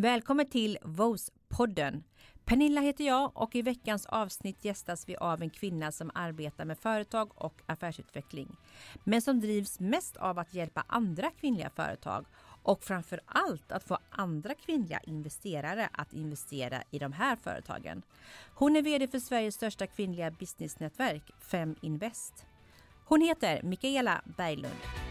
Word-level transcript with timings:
Välkommen 0.00 0.46
till 0.46 0.78
VOS-podden. 0.82 2.02
Pernilla 2.44 2.80
heter 2.80 3.04
jag 3.04 3.30
och 3.34 3.56
i 3.56 3.62
veckans 3.62 4.06
avsnitt 4.06 4.64
gästas 4.64 5.08
vi 5.08 5.16
av 5.16 5.42
en 5.42 5.50
kvinna 5.50 5.92
som 5.92 6.10
arbetar 6.14 6.64
med 6.64 6.78
företag 6.78 7.30
och 7.34 7.62
affärsutveckling. 7.66 8.56
Men 9.04 9.22
som 9.22 9.40
drivs 9.40 9.80
mest 9.80 10.16
av 10.16 10.38
att 10.38 10.54
hjälpa 10.54 10.84
andra 10.88 11.30
kvinnliga 11.30 11.70
företag 11.70 12.26
och 12.62 12.84
framför 12.84 13.20
allt 13.26 13.72
att 13.72 13.84
få 13.84 13.98
andra 14.10 14.54
kvinnliga 14.54 15.00
investerare 15.04 15.88
att 15.92 16.12
investera 16.12 16.82
i 16.90 16.98
de 16.98 17.12
här 17.12 17.36
företagen. 17.36 18.02
Hon 18.54 18.76
är 18.76 18.82
VD 18.82 19.08
för 19.08 19.18
Sveriges 19.18 19.54
största 19.54 19.86
kvinnliga 19.86 20.30
businessnätverk, 20.30 21.30
Fem 21.40 21.76
Invest. 21.80 22.46
Hon 23.04 23.20
heter 23.20 23.62
Mikaela 23.62 24.22
Berglund. 24.36 25.07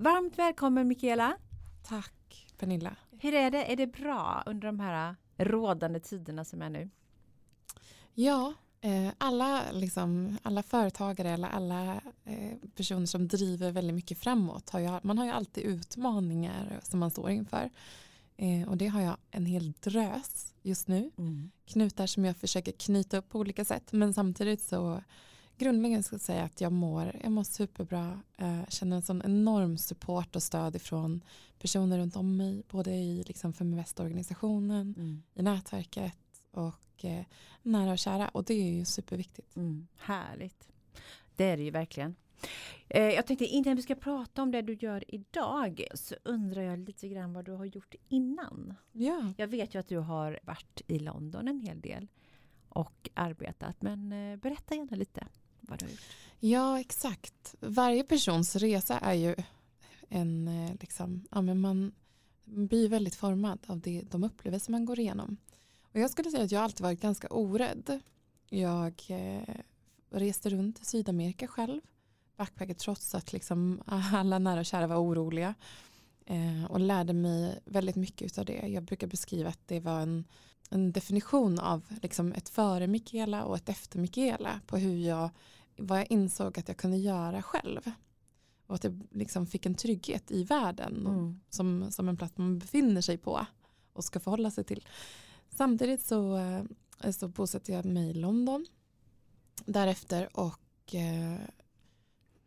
Varmt 0.00 0.38
välkommen 0.38 0.88
Mikaela. 0.88 1.36
Tack 1.82 2.46
Pernilla. 2.58 2.96
Hur 3.18 3.34
är 3.34 3.50
det? 3.50 3.72
Är 3.72 3.76
det 3.76 3.86
bra 3.86 4.42
under 4.46 4.66
de 4.66 4.80
här 4.80 5.16
rådande 5.36 6.00
tiderna 6.00 6.44
som 6.44 6.62
är 6.62 6.70
nu? 6.70 6.90
Ja, 8.14 8.54
eh, 8.80 9.12
alla, 9.18 9.64
liksom, 9.72 10.38
alla 10.42 10.62
företagare 10.62 11.30
eller 11.30 11.48
alla 11.48 12.00
eh, 12.24 12.56
personer 12.76 13.06
som 13.06 13.28
driver 13.28 13.70
väldigt 13.70 13.94
mycket 13.94 14.18
framåt, 14.18 14.70
har 14.70 14.80
ju, 14.80 15.00
man 15.02 15.18
har 15.18 15.24
ju 15.24 15.30
alltid 15.30 15.64
utmaningar 15.64 16.80
som 16.82 17.00
man 17.00 17.10
står 17.10 17.30
inför. 17.30 17.70
Eh, 18.36 18.68
och 18.68 18.76
det 18.76 18.86
har 18.86 19.00
jag 19.00 19.16
en 19.30 19.46
hel 19.46 19.72
drös 19.72 20.54
just 20.62 20.88
nu. 20.88 21.10
Mm. 21.18 21.50
Knutar 21.66 22.06
som 22.06 22.24
jag 22.24 22.36
försöker 22.36 22.72
knyta 22.72 23.16
upp 23.16 23.28
på 23.28 23.38
olika 23.38 23.64
sätt. 23.64 23.92
Men 23.92 24.14
samtidigt 24.14 24.62
så 24.62 25.02
grundläggande 25.60 26.02
ska 26.02 26.14
jag 26.14 26.20
säga 26.20 26.42
att 26.42 26.60
jag 26.60 26.72
mår, 26.72 27.16
jag 27.22 27.32
mår 27.32 27.44
superbra. 27.44 28.20
Jag 28.36 28.72
känner 28.72 28.96
en 28.96 29.02
sån 29.02 29.22
enorm 29.24 29.78
support 29.78 30.36
och 30.36 30.42
stöd 30.42 30.76
ifrån 30.76 31.24
personer 31.58 31.98
runt 31.98 32.16
om 32.16 32.36
mig. 32.36 32.62
Både 32.68 32.90
i 32.90 33.24
liksom 33.26 33.52
Feminvest-organisationen, 33.52 34.94
mm. 34.96 35.22
i 35.34 35.42
nätverket 35.42 36.18
och 36.50 37.04
eh, 37.04 37.24
nära 37.62 37.92
och 37.92 37.98
kära. 37.98 38.28
Och 38.28 38.44
det 38.44 38.54
är 38.54 38.72
ju 38.72 38.84
superviktigt. 38.84 39.56
Mm. 39.56 39.86
Härligt. 39.96 40.68
Det 41.36 41.44
är 41.44 41.56
det 41.56 41.62
ju 41.62 41.70
verkligen. 41.70 42.14
Eh, 42.88 43.02
jag 43.02 43.26
tänkte 43.26 43.46
innan 43.46 43.76
vi 43.76 43.82
ska 43.82 43.94
prata 43.94 44.42
om 44.42 44.50
det 44.50 44.62
du 44.62 44.74
gör 44.74 45.04
idag 45.14 45.84
så 45.94 46.14
undrar 46.24 46.62
jag 46.62 46.78
lite 46.78 47.08
grann 47.08 47.32
vad 47.32 47.44
du 47.44 47.52
har 47.52 47.64
gjort 47.64 47.94
innan. 48.08 48.74
Ja. 48.92 49.32
Jag 49.36 49.48
vet 49.48 49.74
ju 49.74 49.78
att 49.78 49.88
du 49.88 49.98
har 49.98 50.40
varit 50.42 50.82
i 50.86 50.98
London 50.98 51.48
en 51.48 51.60
hel 51.60 51.80
del 51.80 52.08
och 52.68 53.10
arbetat 53.14 53.82
men 53.82 54.12
eh, 54.12 54.36
berätta 54.36 54.74
gärna 54.74 54.96
lite 54.96 55.26
vad 55.70 55.78
du 55.78 55.84
har 55.84 55.90
gjort. 55.90 56.00
Ja 56.40 56.80
exakt. 56.80 57.54
Varje 57.60 58.04
persons 58.04 58.56
resa 58.56 58.98
är 58.98 59.14
ju 59.14 59.34
en 60.08 60.48
eh, 60.48 60.70
liksom, 60.80 61.24
ja, 61.30 61.42
men 61.42 61.60
man 61.60 61.92
blir 62.44 62.88
väldigt 62.88 63.14
formad 63.14 63.58
av 63.66 63.80
det, 63.80 64.02
de 64.10 64.24
upplevelser 64.24 64.72
man 64.72 64.84
går 64.84 65.00
igenom. 65.00 65.36
Och 65.82 66.00
jag 66.00 66.10
skulle 66.10 66.30
säga 66.30 66.44
att 66.44 66.52
jag 66.52 66.62
alltid 66.62 66.80
varit 66.80 67.00
ganska 67.00 67.28
orädd. 67.28 68.00
Jag 68.48 69.02
eh, 69.08 69.54
reste 70.10 70.50
runt 70.50 70.80
i 70.80 70.84
Sydamerika 70.84 71.46
själv 71.46 71.80
backpacket 72.40 72.78
trots 72.78 73.14
att 73.14 73.32
liksom 73.32 73.82
alla 73.86 74.38
nära 74.38 74.60
och 74.60 74.66
kära 74.66 74.86
var 74.86 74.96
oroliga. 74.96 75.54
Eh, 76.26 76.64
och 76.68 76.80
lärde 76.80 77.12
mig 77.12 77.58
väldigt 77.64 77.96
mycket 77.96 78.38
av 78.38 78.44
det. 78.44 78.66
Jag 78.68 78.82
brukar 78.82 79.06
beskriva 79.06 79.48
att 79.48 79.68
det 79.68 79.80
var 79.80 80.00
en, 80.00 80.24
en 80.70 80.92
definition 80.92 81.58
av 81.58 81.82
liksom 82.02 82.32
ett 82.32 82.48
före 82.48 82.86
Mikaela 82.86 83.44
och 83.44 83.56
ett 83.56 83.68
efter 83.68 83.98
Mikaela 83.98 84.60
på 84.66 84.76
hur 84.76 84.96
jag, 84.96 85.30
vad 85.80 85.98
jag 85.98 86.10
insåg 86.10 86.58
att 86.58 86.68
jag 86.68 86.76
kunde 86.76 86.96
göra 86.96 87.42
själv. 87.42 87.90
Och 88.66 88.74
att 88.74 88.84
jag 88.84 89.02
liksom 89.10 89.46
fick 89.46 89.66
en 89.66 89.74
trygghet 89.74 90.30
i 90.30 90.44
världen 90.44 91.06
mm. 91.06 91.40
som, 91.50 91.90
som 91.90 92.08
en 92.08 92.16
plats 92.16 92.36
man 92.36 92.58
befinner 92.58 93.00
sig 93.00 93.18
på 93.18 93.46
och 93.92 94.04
ska 94.04 94.20
förhålla 94.20 94.50
sig 94.50 94.64
till. 94.64 94.86
Samtidigt 95.50 96.02
så, 96.02 96.36
eh, 96.36 97.10
så 97.10 97.28
bosatte 97.28 97.72
jag 97.72 97.84
mig 97.84 98.10
i 98.10 98.14
London 98.14 98.66
därefter 99.64 100.28
och 100.38 100.94
eh, 100.94 101.40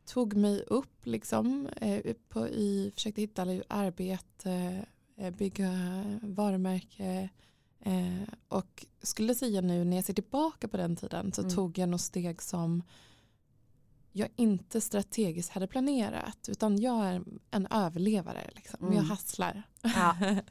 tog 0.05 0.35
mig 0.35 0.63
upp 0.67 1.05
liksom 1.05 1.67
eh, 1.67 2.13
på, 2.29 2.47
i, 2.47 2.91
försökte 2.95 3.21
hitta 3.21 3.41
arbete, 3.67 4.85
eh, 5.15 5.33
bygga 5.33 5.71
varumärke 6.21 7.29
eh, 7.79 8.33
och 8.47 8.85
skulle 9.01 9.35
säga 9.35 9.61
nu 9.61 9.83
när 9.83 9.97
jag 9.97 10.05
ser 10.05 10.13
tillbaka 10.13 10.67
på 10.67 10.77
den 10.77 10.95
tiden 10.95 11.33
så 11.33 11.41
mm. 11.41 11.53
tog 11.53 11.77
jag 11.77 11.89
nog 11.89 11.99
steg 11.99 12.41
som 12.41 12.83
jag 14.13 14.29
inte 14.35 14.81
strategiskt 14.81 15.51
hade 15.51 15.67
planerat 15.67 16.49
utan 16.49 16.81
jag 16.81 17.05
är 17.05 17.23
en 17.51 17.67
överlevare 17.67 18.49
liksom. 18.55 18.79
Mm. 18.81 18.97
jag 18.97 19.03
hasslar. 19.03 19.63
Ja. 19.81 20.15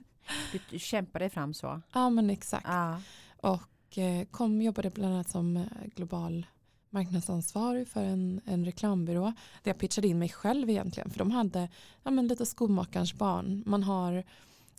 Du, 0.53 0.61
du 0.71 0.78
kämpar 0.78 1.21
dig 1.21 1.31
fram 1.31 1.55
så. 1.55 1.81
Ja 1.93 2.11
men 2.11 2.31
exakt. 2.31 2.67
Ja. 2.69 3.00
Och 3.37 3.99
eh, 3.99 4.25
kom, 4.25 4.62
jobbade 4.62 4.91
bland 4.91 5.15
annat 5.15 5.28
som 5.28 5.56
eh, 5.56 5.65
global 5.95 6.47
marknadsansvarig 6.91 7.89
för 7.89 8.05
en, 8.05 8.41
en 8.45 8.65
reklambyrå 8.65 9.33
där 9.62 9.71
jag 9.71 9.79
pitchade 9.79 10.09
in 10.09 10.19
mig 10.19 10.29
själv 10.29 10.71
egentligen 10.71 11.11
för 11.11 11.19
de 11.19 11.31
hade 11.31 11.69
ja, 12.03 12.11
men 12.11 12.29
lite 12.29 12.47
skomakarens 12.47 13.15
barn. 13.15 13.62
Man, 13.67 13.83
har, 13.83 14.25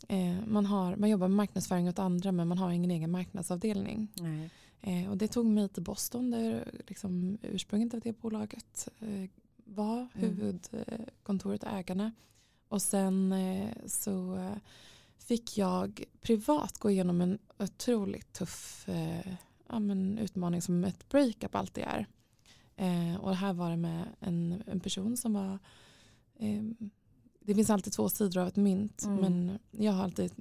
eh, 0.08 0.46
man, 0.46 0.66
har, 0.66 0.96
man 0.96 1.10
jobbar 1.10 1.28
med 1.28 1.36
marknadsföring 1.36 1.88
åt 1.88 1.98
andra 1.98 2.32
men 2.32 2.48
man 2.48 2.58
har 2.58 2.70
ingen 2.70 2.90
egen 2.90 3.10
marknadsavdelning. 3.10 4.08
Eh, 4.86 5.10
och 5.10 5.16
det 5.16 5.28
tog 5.28 5.46
mig 5.46 5.68
till 5.68 5.82
Boston 5.82 6.30
där 6.30 6.70
liksom, 6.86 7.38
ursprunget 7.42 7.94
av 7.94 8.00
det 8.00 8.12
bolaget 8.12 8.88
eh, 9.00 9.30
var 9.64 9.96
mm. 9.96 10.08
huvudkontoret 10.14 11.62
och 11.62 11.70
ägarna. 11.70 12.12
Och 12.68 12.82
sen 12.82 13.32
eh, 13.32 13.70
så 13.86 14.36
eh, 14.36 14.56
fick 15.18 15.58
jag 15.58 16.04
privat 16.20 16.78
gå 16.78 16.90
igenom 16.90 17.20
en 17.20 17.38
otroligt 17.58 18.32
tuff 18.32 18.88
eh, 18.88 19.34
ja, 19.68 19.78
men, 19.78 20.18
utmaning 20.18 20.62
som 20.62 20.84
ett 20.84 21.08
breakup 21.08 21.54
alltid 21.54 21.84
är. 21.84 22.06
Eh, 22.76 23.16
och 23.16 23.36
här 23.36 23.52
var 23.52 23.70
det 23.70 23.76
med 23.76 24.08
en, 24.20 24.62
en 24.66 24.80
person 24.80 25.16
som 25.16 25.32
var 25.32 25.58
eh, 26.36 26.62
det 27.40 27.54
finns 27.54 27.70
alltid 27.70 27.92
två 27.92 28.08
sidor 28.08 28.40
av 28.40 28.48
ett 28.48 28.56
mynt 28.56 29.04
mm. 29.04 29.20
men 29.20 29.58
jag 29.70 29.92
har 29.92 30.04
alltid 30.04 30.32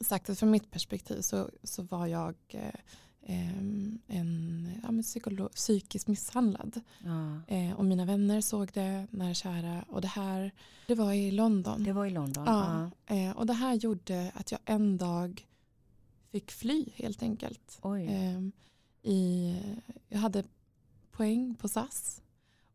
sagt 0.00 0.30
att 0.30 0.38
från 0.38 0.50
mitt 0.50 0.70
perspektiv 0.70 1.20
så, 1.20 1.50
så 1.62 1.82
var 1.82 2.06
jag 2.06 2.34
en 3.26 4.68
ja, 4.82 5.02
psykolog, 5.02 5.52
psykiskt 5.52 6.08
misshandlad. 6.08 6.80
Ja. 6.98 7.54
Eh, 7.56 7.72
och 7.72 7.84
mina 7.84 8.04
vänner 8.04 8.40
såg 8.40 8.70
det, 8.74 9.06
nära 9.10 9.34
kära. 9.34 9.84
Och 9.88 10.00
det 10.00 10.08
här, 10.08 10.52
det 10.86 10.94
var 10.94 11.12
i 11.12 11.30
London. 11.30 11.84
Det 11.84 11.92
var 11.92 12.06
i 12.06 12.10
London. 12.10 12.44
Ja. 12.46 12.90
ja. 13.06 13.14
Eh, 13.16 13.36
och 13.36 13.46
det 13.46 13.52
här 13.52 13.74
gjorde 13.74 14.32
att 14.34 14.52
jag 14.52 14.60
en 14.64 14.98
dag 14.98 15.46
fick 16.30 16.50
fly 16.50 16.86
helt 16.94 17.22
enkelt. 17.22 17.80
Eh, 17.84 18.40
i, 19.02 19.56
jag 20.08 20.18
hade 20.18 20.44
poäng 21.10 21.54
på 21.54 21.68
SAS 21.68 22.22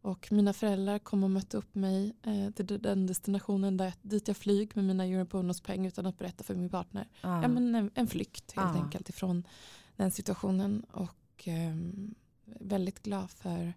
och 0.02 0.31
mina 0.31 0.53
föräldrar 0.53 1.00
kom 1.00 1.24
och 1.24 1.29
mötte 1.29 1.58
upp 1.58 1.75
mig 1.75 2.16
eh, 2.24 2.52
till 2.53 2.81
den 2.81 3.08
destinationen 3.08 3.78
där, 3.78 3.94
dit 4.02 4.28
jag 4.28 4.38
flyg 4.38 4.72
med 4.75 4.85
mina 4.85 5.06
Eurobonus-poäng 5.06 5.85
utan 5.85 6.06
att 6.06 6.18
berätta 6.18 6.44
för 6.44 6.56
min 6.56 6.69
partner. 6.69 7.08
Ja, 7.22 7.47
men 7.47 7.75
en, 7.75 7.91
en 7.94 8.08
flykt 8.08 8.52
helt 8.52 8.75
enkelt 8.75 9.09
ifrån 9.09 9.44
den 9.97 10.12
situationen 10.12 10.85
och 10.91 11.47
eh, 11.47 11.75
väldigt 12.46 13.03
glad 13.03 13.31
för 13.31 13.74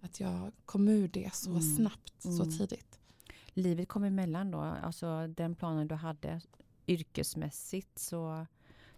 att 0.00 0.20
jag 0.20 0.52
kom 0.64 0.88
ur 0.88 1.08
det 1.08 1.34
så 1.34 1.50
mm. 1.50 1.62
snabbt, 1.62 2.24
mm. 2.24 2.36
så 2.36 2.44
tidigt. 2.58 2.98
Livet 3.48 3.88
kom 3.88 4.04
emellan 4.04 4.50
då, 4.50 4.58
alltså 4.58 5.26
den 5.26 5.54
planen 5.54 5.88
du 5.88 5.94
hade 5.94 6.40
yrkesmässigt 6.86 7.98
så 7.98 8.46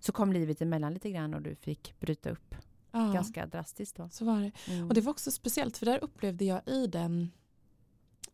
så 0.00 0.12
kom 0.12 0.32
livet 0.32 0.62
emellan 0.62 0.94
lite 0.94 1.10
grann 1.10 1.34
och 1.34 1.42
du 1.42 1.54
fick 1.54 2.00
bryta 2.00 2.30
upp 2.30 2.54
ja, 2.92 3.12
ganska 3.12 3.46
drastiskt. 3.46 3.96
Då. 3.96 4.08
Så 4.08 4.24
var 4.24 4.40
det. 4.40 4.72
Mm. 4.72 4.88
Och 4.88 4.94
det 4.94 5.00
var 5.00 5.10
också 5.10 5.30
speciellt 5.30 5.76
för 5.76 5.86
där 5.86 6.04
upplevde 6.04 6.44
jag 6.44 6.60
i 6.66 6.86
den 6.86 7.30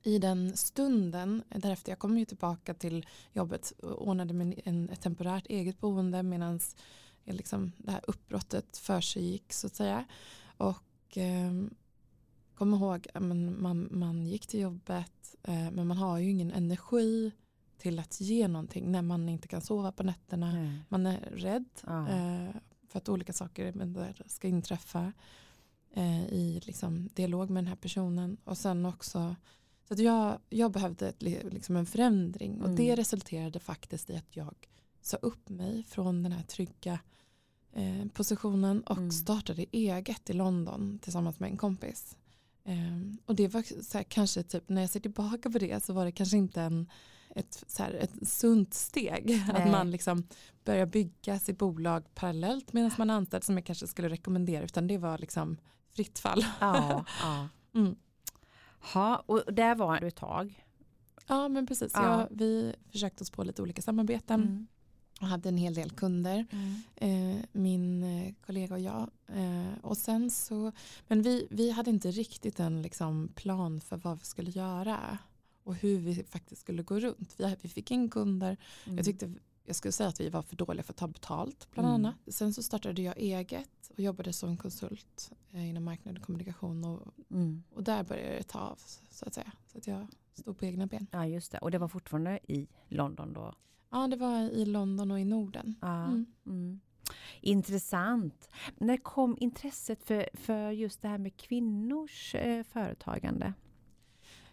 i 0.02 0.18
den 0.18 0.56
stunden, 0.56 1.42
därefter 1.48 1.92
jag 1.92 1.98
kom 1.98 2.18
ju 2.18 2.24
tillbaka 2.24 2.74
till 2.74 3.06
jobbet 3.32 3.72
och 3.82 4.08
ordnade 4.08 4.34
mig 4.34 4.60
en, 4.64 4.88
ett 4.88 5.00
temporärt 5.00 5.46
eget 5.46 5.80
boende 5.80 6.22
medan 6.22 6.60
liksom, 7.24 7.72
det 7.76 7.90
här 7.90 8.00
uppbrottet 8.06 8.76
för 8.76 9.00
sig 9.00 9.24
gick 9.24 9.52
så 9.52 9.66
att 9.66 9.76
säga. 9.76 10.04
Och 10.56 11.18
eh, 11.18 11.52
kom 12.54 12.74
ihåg, 12.74 13.06
man, 13.14 13.62
man, 13.62 13.88
man 13.90 14.26
gick 14.26 14.46
till 14.46 14.60
jobbet 14.60 15.34
eh, 15.42 15.70
men 15.70 15.86
man 15.86 15.96
har 15.96 16.18
ju 16.18 16.30
ingen 16.30 16.50
energi 16.50 17.32
till 17.78 17.98
att 17.98 18.20
ge 18.20 18.48
någonting 18.48 18.92
när 18.92 19.02
man 19.02 19.28
inte 19.28 19.48
kan 19.48 19.60
sova 19.60 19.92
på 19.92 20.02
nätterna. 20.02 20.50
Mm. 20.50 20.78
Man 20.88 21.06
är 21.06 21.20
rädd 21.20 21.68
ja. 21.86 22.08
eh, 22.08 22.50
för 22.88 22.98
att 22.98 23.08
olika 23.08 23.32
saker 23.32 23.74
ska 24.26 24.48
inträffa 24.48 25.12
eh, 25.94 26.24
i 26.24 26.60
liksom, 26.64 27.08
dialog 27.14 27.50
med 27.50 27.64
den 27.64 27.68
här 27.68 27.76
personen. 27.76 28.36
Och 28.44 28.58
sen 28.58 28.86
också 28.86 29.36
så 29.88 29.94
att 29.94 30.00
jag, 30.00 30.38
jag 30.50 30.72
behövde 30.72 31.12
liksom 31.18 31.76
en 31.76 31.86
förändring 31.86 32.58
och 32.58 32.68
mm. 32.68 32.76
det 32.76 32.96
resulterade 32.96 33.58
faktiskt 33.60 34.10
i 34.10 34.16
att 34.16 34.36
jag 34.36 34.54
sa 35.04 35.16
upp 35.16 35.48
mig 35.48 35.82
från 35.82 36.22
den 36.22 36.32
här 36.32 36.42
trygga 36.42 36.98
eh, 37.72 38.06
positionen 38.12 38.82
och 38.82 38.96
mm. 38.96 39.10
startade 39.10 39.66
eget 39.72 40.30
i 40.30 40.32
London 40.32 40.98
tillsammans 41.02 41.40
med 41.40 41.50
en 41.50 41.56
kompis. 41.56 42.16
Um, 42.64 43.18
och 43.26 43.34
det 43.34 43.48
var 43.48 43.82
så 43.82 43.98
här, 43.98 44.04
kanske 44.04 44.42
typ 44.42 44.68
när 44.68 44.80
jag 44.80 44.90
ser 44.90 45.00
tillbaka 45.00 45.50
på 45.50 45.58
det 45.58 45.84
så 45.84 45.92
var 45.92 46.04
det 46.04 46.12
kanske 46.12 46.36
inte 46.36 46.62
en, 46.62 46.90
ett, 47.34 47.64
så 47.66 47.82
här, 47.82 47.92
ett 47.92 48.28
sunt 48.28 48.74
steg. 48.74 49.26
Nej. 49.26 49.50
Att 49.54 49.70
man 49.70 49.90
liksom 49.90 50.26
börjar 50.64 50.86
bygga 50.86 51.38
sitt 51.38 51.58
bolag 51.58 52.14
parallellt 52.14 52.72
medan 52.72 52.90
man 52.98 53.10
är 53.10 53.14
anställd 53.14 53.44
som 53.44 53.56
jag 53.56 53.66
kanske 53.66 53.86
skulle 53.86 54.08
rekommendera 54.08 54.64
utan 54.64 54.86
det 54.86 54.98
var 54.98 55.18
liksom 55.18 55.56
fritt 55.90 56.18
fall. 56.18 56.44
Ja, 56.60 57.04
ja. 57.22 57.48
Mm. 57.74 57.96
Ha, 58.92 59.16
och 59.26 59.54
där 59.54 59.74
var 59.74 60.00
du 60.00 60.06
ett 60.06 60.16
tag. 60.16 60.64
Ja 61.26 61.48
men 61.48 61.66
precis, 61.66 61.92
ja. 61.94 62.20
Ja, 62.20 62.28
vi 62.30 62.74
försökte 62.90 63.22
oss 63.22 63.30
på 63.30 63.44
lite 63.44 63.62
olika 63.62 63.82
samarbeten. 63.82 64.42
Mm 64.42 64.66
och 65.20 65.26
hade 65.26 65.48
en 65.48 65.56
hel 65.56 65.74
del 65.74 65.90
kunder. 65.90 66.46
Mm. 66.50 66.82
Eh, 66.96 67.44
min 67.52 68.02
eh, 68.02 68.34
kollega 68.46 68.74
och 68.74 68.80
jag. 68.80 69.10
Eh, 69.26 69.78
och 69.82 69.96
sen 69.96 70.30
så, 70.30 70.72
men 71.08 71.22
vi, 71.22 71.46
vi 71.50 71.70
hade 71.70 71.90
inte 71.90 72.10
riktigt 72.10 72.60
en 72.60 72.82
liksom, 72.82 73.28
plan 73.34 73.80
för 73.80 73.96
vad 73.96 74.18
vi 74.18 74.24
skulle 74.24 74.50
göra. 74.50 75.18
Och 75.62 75.74
hur 75.74 75.98
vi 75.98 76.24
faktiskt 76.24 76.60
skulle 76.60 76.82
gå 76.82 77.00
runt. 77.00 77.34
Vi, 77.36 77.56
vi 77.62 77.68
fick 77.68 77.90
in 77.90 78.10
kunder. 78.10 78.56
Mm. 78.84 78.96
Jag 78.96 79.04
tyckte 79.04 79.34
jag 79.66 79.76
skulle 79.76 79.92
säga 79.92 80.08
att 80.08 80.20
vi 80.20 80.28
var 80.28 80.42
för 80.42 80.56
dåliga 80.56 80.82
för 80.82 80.92
att 80.92 80.96
ta 80.96 81.08
betalt 81.08 81.68
bland 81.70 81.88
mm. 81.88 81.94
annat. 81.94 82.14
Sen 82.26 82.54
så 82.54 82.62
startade 82.62 83.02
jag 83.02 83.18
eget 83.18 83.90
och 83.90 84.00
jobbade 84.00 84.32
som 84.32 84.56
konsult 84.56 85.32
eh, 85.52 85.68
inom 85.68 85.84
marknad 85.84 86.18
och 86.18 86.24
kommunikation 86.24 86.84
och, 86.84 87.14
mm. 87.30 87.62
och 87.74 87.82
där 87.82 88.04
började 88.04 88.36
det 88.36 88.42
ta 88.42 88.58
av 88.58 88.78
så 89.10 89.26
att 89.26 89.34
säga. 89.34 89.52
Så 89.72 89.78
att 89.78 89.86
jag 89.86 90.06
stod 90.34 90.58
på 90.58 90.64
egna 90.64 90.86
ben. 90.86 91.06
Ja 91.10 91.26
just 91.26 91.52
det 91.52 91.58
och 91.58 91.70
det 91.70 91.78
var 91.78 91.88
fortfarande 91.88 92.38
i 92.46 92.68
London 92.88 93.32
då? 93.32 93.54
Ja, 93.94 94.06
det 94.06 94.16
var 94.16 94.40
i 94.40 94.64
London 94.64 95.10
och 95.10 95.20
i 95.20 95.24
Norden. 95.24 95.74
Ja. 95.80 96.04
Mm. 96.04 96.26
Mm. 96.46 96.80
Intressant. 97.40 98.48
När 98.78 98.96
kom 98.96 99.36
intresset 99.40 100.04
för, 100.04 100.28
för 100.34 100.70
just 100.70 101.02
det 101.02 101.08
här 101.08 101.18
med 101.18 101.36
kvinnors 101.36 102.34
eh, 102.34 102.62
företagande? 102.62 103.52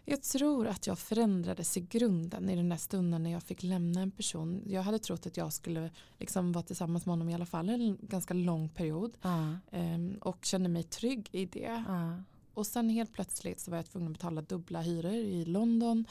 Jag 0.04 0.22
tror 0.22 0.66
att 0.66 0.86
jag 0.86 0.98
förändrades 0.98 1.76
i 1.76 1.80
grunden 1.80 2.50
i 2.50 2.56
den 2.56 2.68
där 2.68 2.76
stunden 2.76 3.22
när 3.22 3.30
jag 3.30 3.42
fick 3.42 3.62
lämna 3.62 4.00
en 4.00 4.10
person. 4.10 4.62
Jag 4.66 4.82
hade 4.82 4.98
trott 4.98 5.26
att 5.26 5.36
jag 5.36 5.52
skulle 5.52 5.90
liksom 6.18 6.52
vara 6.52 6.64
tillsammans 6.64 7.06
med 7.06 7.12
honom 7.12 7.28
i 7.28 7.34
alla 7.34 7.46
fall 7.46 7.68
en 7.68 7.98
ganska 8.00 8.34
lång 8.34 8.68
period. 8.68 9.18
Ja. 9.22 9.54
Um, 9.70 10.18
och 10.20 10.44
kände 10.44 10.68
mig 10.68 10.82
trygg 10.82 11.28
i 11.32 11.46
det. 11.46 11.84
Ja. 11.88 12.22
Och 12.54 12.66
sen 12.66 12.88
helt 12.88 13.12
plötsligt 13.12 13.60
så 13.60 13.70
var 13.70 13.78
jag 13.78 13.86
tvungen 13.86 14.12
att 14.12 14.18
betala 14.18 14.42
dubbla 14.42 14.80
hyror 14.80 15.12
i 15.12 15.44
London. 15.44 16.06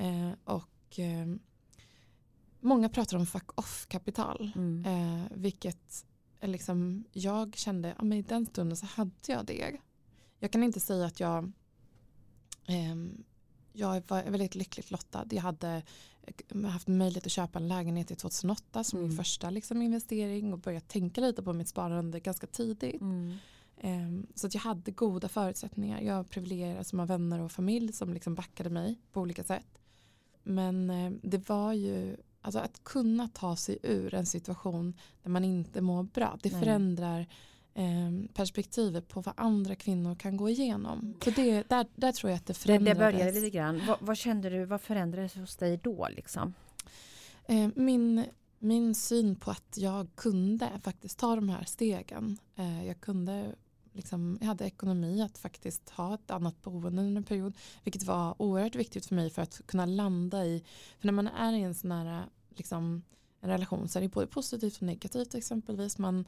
Uh, 0.00 0.32
och 0.44 0.98
um, 0.98 1.40
Många 2.64 2.88
pratar 2.88 3.16
om 3.16 3.26
fuck 3.26 3.58
off-kapital. 3.58 4.52
Mm. 4.54 4.84
Eh, 4.84 5.26
vilket 5.30 6.06
liksom, 6.40 7.04
jag 7.12 7.56
kände, 7.56 7.94
ja, 7.98 8.04
men 8.04 8.18
i 8.18 8.22
den 8.22 8.46
stunden 8.46 8.76
så 8.76 8.86
hade 8.86 9.12
jag 9.26 9.46
det. 9.46 9.76
Jag 10.38 10.50
kan 10.50 10.62
inte 10.62 10.80
säga 10.80 11.06
att 11.06 11.20
jag 11.20 11.52
eh, 12.66 12.94
jag 13.76 14.02
var 14.08 14.22
väldigt 14.22 14.54
lyckligt 14.54 14.90
lottad. 14.90 15.26
Jag 15.30 15.42
hade 15.42 15.82
eh, 16.22 16.64
haft 16.64 16.88
möjlighet 16.88 17.26
att 17.26 17.32
köpa 17.32 17.58
en 17.58 17.68
lägenhet 17.68 18.10
i 18.10 18.14
2008 18.16 18.84
som 18.84 18.98
mm. 18.98 19.08
min 19.08 19.18
första 19.18 19.50
liksom, 19.50 19.82
investering 19.82 20.52
och 20.52 20.58
börjat 20.58 20.88
tänka 20.88 21.20
lite 21.20 21.42
på 21.42 21.52
mitt 21.52 21.68
sparande 21.68 22.20
ganska 22.20 22.46
tidigt. 22.46 23.00
Mm. 23.00 23.36
Um, 23.82 24.26
så 24.34 24.46
att 24.46 24.54
jag 24.54 24.60
hade 24.60 24.90
goda 24.90 25.28
förutsättningar. 25.28 26.00
Jag 26.00 26.16
var 26.16 26.24
privilegierad 26.24 26.86
som 26.86 26.98
har 26.98 27.06
vänner 27.06 27.40
och 27.40 27.52
familj 27.52 27.92
som 27.92 28.14
liksom 28.14 28.34
backade 28.34 28.70
mig 28.70 29.00
på 29.12 29.20
olika 29.20 29.44
sätt. 29.44 29.78
Men 30.42 30.90
uh, 30.90 31.12
det 31.22 31.48
var 31.48 31.72
ju 31.72 32.16
Alltså 32.44 32.58
att 32.58 32.84
kunna 32.84 33.28
ta 33.28 33.56
sig 33.56 33.78
ur 33.82 34.14
en 34.14 34.26
situation 34.26 34.94
där 35.22 35.30
man 35.30 35.44
inte 35.44 35.80
mår 35.80 36.02
bra. 36.02 36.38
Det 36.42 36.52
Nej. 36.52 36.60
förändrar 36.60 37.26
eh, 37.74 38.10
perspektivet 38.34 39.08
på 39.08 39.20
vad 39.20 39.34
andra 39.36 39.74
kvinnor 39.74 40.14
kan 40.14 40.36
gå 40.36 40.48
igenom. 40.48 41.14
Så 41.24 41.30
det, 41.30 41.68
där, 41.68 41.86
där 41.94 42.12
tror 42.12 42.30
jag 42.30 42.36
att 42.36 42.46
det 42.46 42.54
förändrades. 42.54 42.98
Det, 42.98 43.04
det 43.04 43.12
började 43.12 43.40
lite 43.40 43.50
grann. 43.50 43.82
Vad, 43.86 43.98
vad, 44.00 44.16
kände 44.16 44.50
du, 44.50 44.64
vad 44.64 44.80
förändrades 44.80 45.34
hos 45.34 45.56
dig 45.56 45.80
då? 45.82 46.08
Liksom? 46.10 46.54
Eh, 47.46 47.68
min, 47.74 48.24
min 48.58 48.94
syn 48.94 49.36
på 49.36 49.50
att 49.50 49.76
jag 49.76 50.06
kunde 50.14 50.68
faktiskt 50.82 51.18
ta 51.18 51.34
de 51.34 51.48
här 51.48 51.64
stegen. 51.64 52.38
Eh, 52.56 52.86
jag 52.86 53.00
kunde 53.00 53.54
liksom, 53.94 54.38
jag 54.40 54.46
hade 54.46 54.64
ekonomi 54.64 55.22
att 55.22 55.38
faktiskt 55.38 55.90
ha 55.90 56.14
ett 56.14 56.30
annat 56.30 56.62
boende 56.62 57.02
under 57.02 57.16
en 57.16 57.24
period. 57.24 57.54
Vilket 57.84 58.02
var 58.02 58.42
oerhört 58.42 58.74
viktigt 58.74 59.06
för 59.06 59.14
mig 59.14 59.30
för 59.30 59.42
att 59.42 59.60
kunna 59.66 59.86
landa 59.86 60.44
i, 60.44 60.64
för 60.98 61.06
när 61.06 61.12
man 61.12 61.28
är 61.28 61.52
i 61.52 61.62
en 61.62 61.74
sån 61.74 61.92
här 61.92 62.24
liksom, 62.48 63.02
en 63.40 63.50
relation 63.50 63.88
så 63.88 63.98
är 63.98 64.02
det 64.02 64.08
både 64.08 64.26
positivt 64.26 64.76
och 64.76 64.82
negativt 64.82 65.34
exempelvis. 65.34 65.98
Man, 65.98 66.24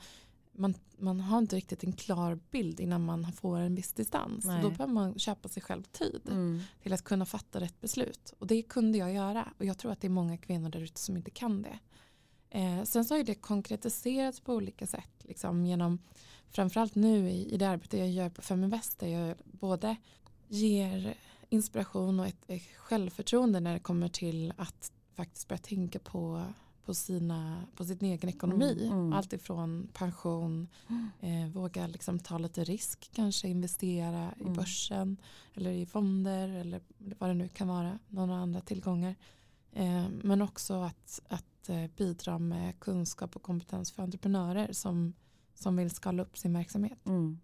man, 0.53 0.75
man 0.99 1.21
har 1.21 1.39
inte 1.39 1.57
riktigt 1.57 1.85
en 1.85 1.93
klar 1.93 2.39
bild 2.51 2.81
innan 2.81 3.05
man 3.05 3.33
får 3.33 3.59
en 3.59 3.75
viss 3.75 3.93
distans. 3.93 4.45
Då 4.45 4.71
behöver 4.71 4.87
man 4.87 5.19
köpa 5.19 5.49
sig 5.49 5.63
själv 5.63 5.83
tid 5.83 6.21
mm. 6.29 6.61
till 6.83 6.93
att 6.93 7.05
kunna 7.05 7.27
fatta 7.27 7.61
rätt 7.61 7.81
beslut. 7.81 8.35
Och 8.39 8.47
det 8.47 8.63
kunde 8.63 8.99
jag 8.99 9.13
göra. 9.13 9.53
Och 9.59 9.65
jag 9.65 9.79
tror 9.79 9.93
att 9.93 10.01
det 10.01 10.07
är 10.07 10.11
många 10.11 10.37
kvinnor 10.39 10.69
där 10.69 10.81
ute 10.81 11.01
som 11.01 11.17
inte 11.17 11.31
kan 11.31 11.63
det. 11.63 11.79
Eh, 12.51 12.83
sen 12.85 13.05
så 13.05 13.15
har 13.15 13.25
det 13.25 13.35
konkretiserats 13.35 14.41
på 14.41 14.55
olika 14.55 14.87
sätt. 14.87 15.11
Liksom, 15.23 15.67
genom 15.67 15.99
framförallt 16.51 16.95
nu 16.95 17.31
i, 17.31 17.55
i 17.55 17.57
det 17.57 17.69
arbete 17.69 17.99
jag 17.99 18.11
gör 18.11 18.29
på 18.29 18.43
Feminvest 18.43 18.99
där 18.99 19.09
jag 19.09 19.37
både 19.45 19.97
ger 20.49 21.15
inspiration 21.49 22.21
och 22.21 22.27
ett, 22.27 22.45
ett 22.47 22.63
självförtroende 22.77 23.61
när 23.61 23.73
det 23.73 23.81
kommer 23.81 24.09
till 24.09 24.53
att 24.57 24.93
faktiskt 25.15 25.49
börja 25.49 25.59
tänka 25.59 25.99
på, 25.99 26.43
på, 26.85 26.95
sina, 26.95 27.63
på 27.77 27.85
sin 27.85 28.05
egen 28.05 28.31
ekonomi. 28.31 28.87
Mm, 28.87 28.99
mm. 28.99 29.13
Allt 29.13 29.33
ifrån 29.33 29.89
pension, 29.93 30.69
eh, 31.21 31.47
våga 31.53 31.87
liksom 31.87 32.19
ta 32.19 32.39
lite 32.39 32.65
risk, 32.65 33.11
kanske 33.13 33.49
investera 33.49 34.33
mm. 34.33 34.53
i 34.53 34.57
börsen 34.57 35.17
eller 35.55 35.71
i 35.71 35.87
fonder 35.87 36.49
eller 36.49 36.81
vad 36.99 37.31
det 37.31 37.35
nu 37.35 37.49
kan 37.49 37.69
vara, 37.69 37.99
några 38.09 38.35
andra 38.35 38.61
tillgångar. 38.61 39.15
Eh, 39.73 40.05
men 40.23 40.43
också 40.43 40.75
att, 40.75 41.21
att 41.29 41.69
eh, 41.69 41.87
bidra 41.97 42.39
med 42.39 42.81
kunskap 42.81 43.37
och 43.37 43.43
kompetens 43.43 43.93
för 43.93 44.03
entreprenörer 44.03 44.73
som, 44.73 45.13
som 45.57 45.77
vill 45.77 45.91
skala 45.91 46.23
upp 46.23 46.39
sin 46.39 46.53
verksamhet. 46.53 46.99
Mm. 47.07 47.39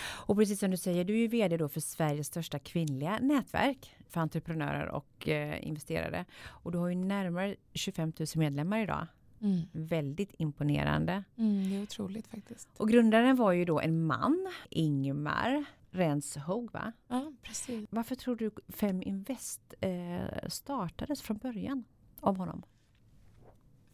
Och 0.00 0.36
precis 0.36 0.60
som 0.60 0.70
du 0.70 0.76
säger, 0.76 1.04
du 1.04 1.14
är 1.14 1.18
ju 1.18 1.28
vd 1.28 1.56
då 1.56 1.68
för 1.68 1.80
Sveriges 1.80 2.26
största 2.26 2.58
kvinnliga 2.58 3.18
nätverk 3.18 3.96
för 4.08 4.20
entreprenörer 4.20 4.88
och 4.88 5.28
eh, 5.28 5.68
investerare. 5.68 6.24
Och 6.46 6.72
du 6.72 6.78
har 6.78 6.88
ju 6.88 6.94
närmare 6.94 7.56
25 7.74 8.12
000 8.18 8.26
medlemmar 8.34 8.78
idag. 8.78 9.06
Mm. 9.40 9.60
Väldigt 9.72 10.34
imponerande. 10.38 11.24
Mm, 11.36 11.70
det 11.70 11.76
är 11.76 11.82
otroligt 11.82 12.26
faktiskt. 12.26 12.68
Och 12.76 12.88
grundaren 12.88 13.36
var 13.36 13.52
ju 13.52 13.64
då 13.64 13.80
en 13.80 14.06
man, 14.06 14.52
Ingmar 14.70 15.64
Renshog 15.90 16.72
va? 16.72 16.92
Ja, 17.08 17.32
precis. 17.42 17.86
Varför 17.90 18.14
tror 18.14 18.36
du 18.36 18.50
Feminvest 18.68 19.74
eh, 19.80 20.48
startades 20.48 21.22
från 21.22 21.36
början 21.36 21.84
av 22.20 22.36
honom? 22.36 22.62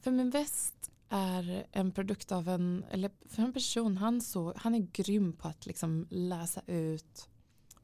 Feminvest 0.01 0.91
är 1.09 1.67
en 1.73 1.93
produkt 1.93 2.33
av 2.33 2.49
en, 2.49 2.85
eller 2.91 3.11
för 3.29 3.43
en 3.43 3.53
person, 3.53 3.97
han, 3.97 4.21
så, 4.21 4.53
han 4.57 4.75
är 4.75 4.79
grym 4.93 5.33
på 5.33 5.49
att 5.49 5.67
liksom 5.67 6.07
läsa 6.11 6.61
ut 6.67 7.29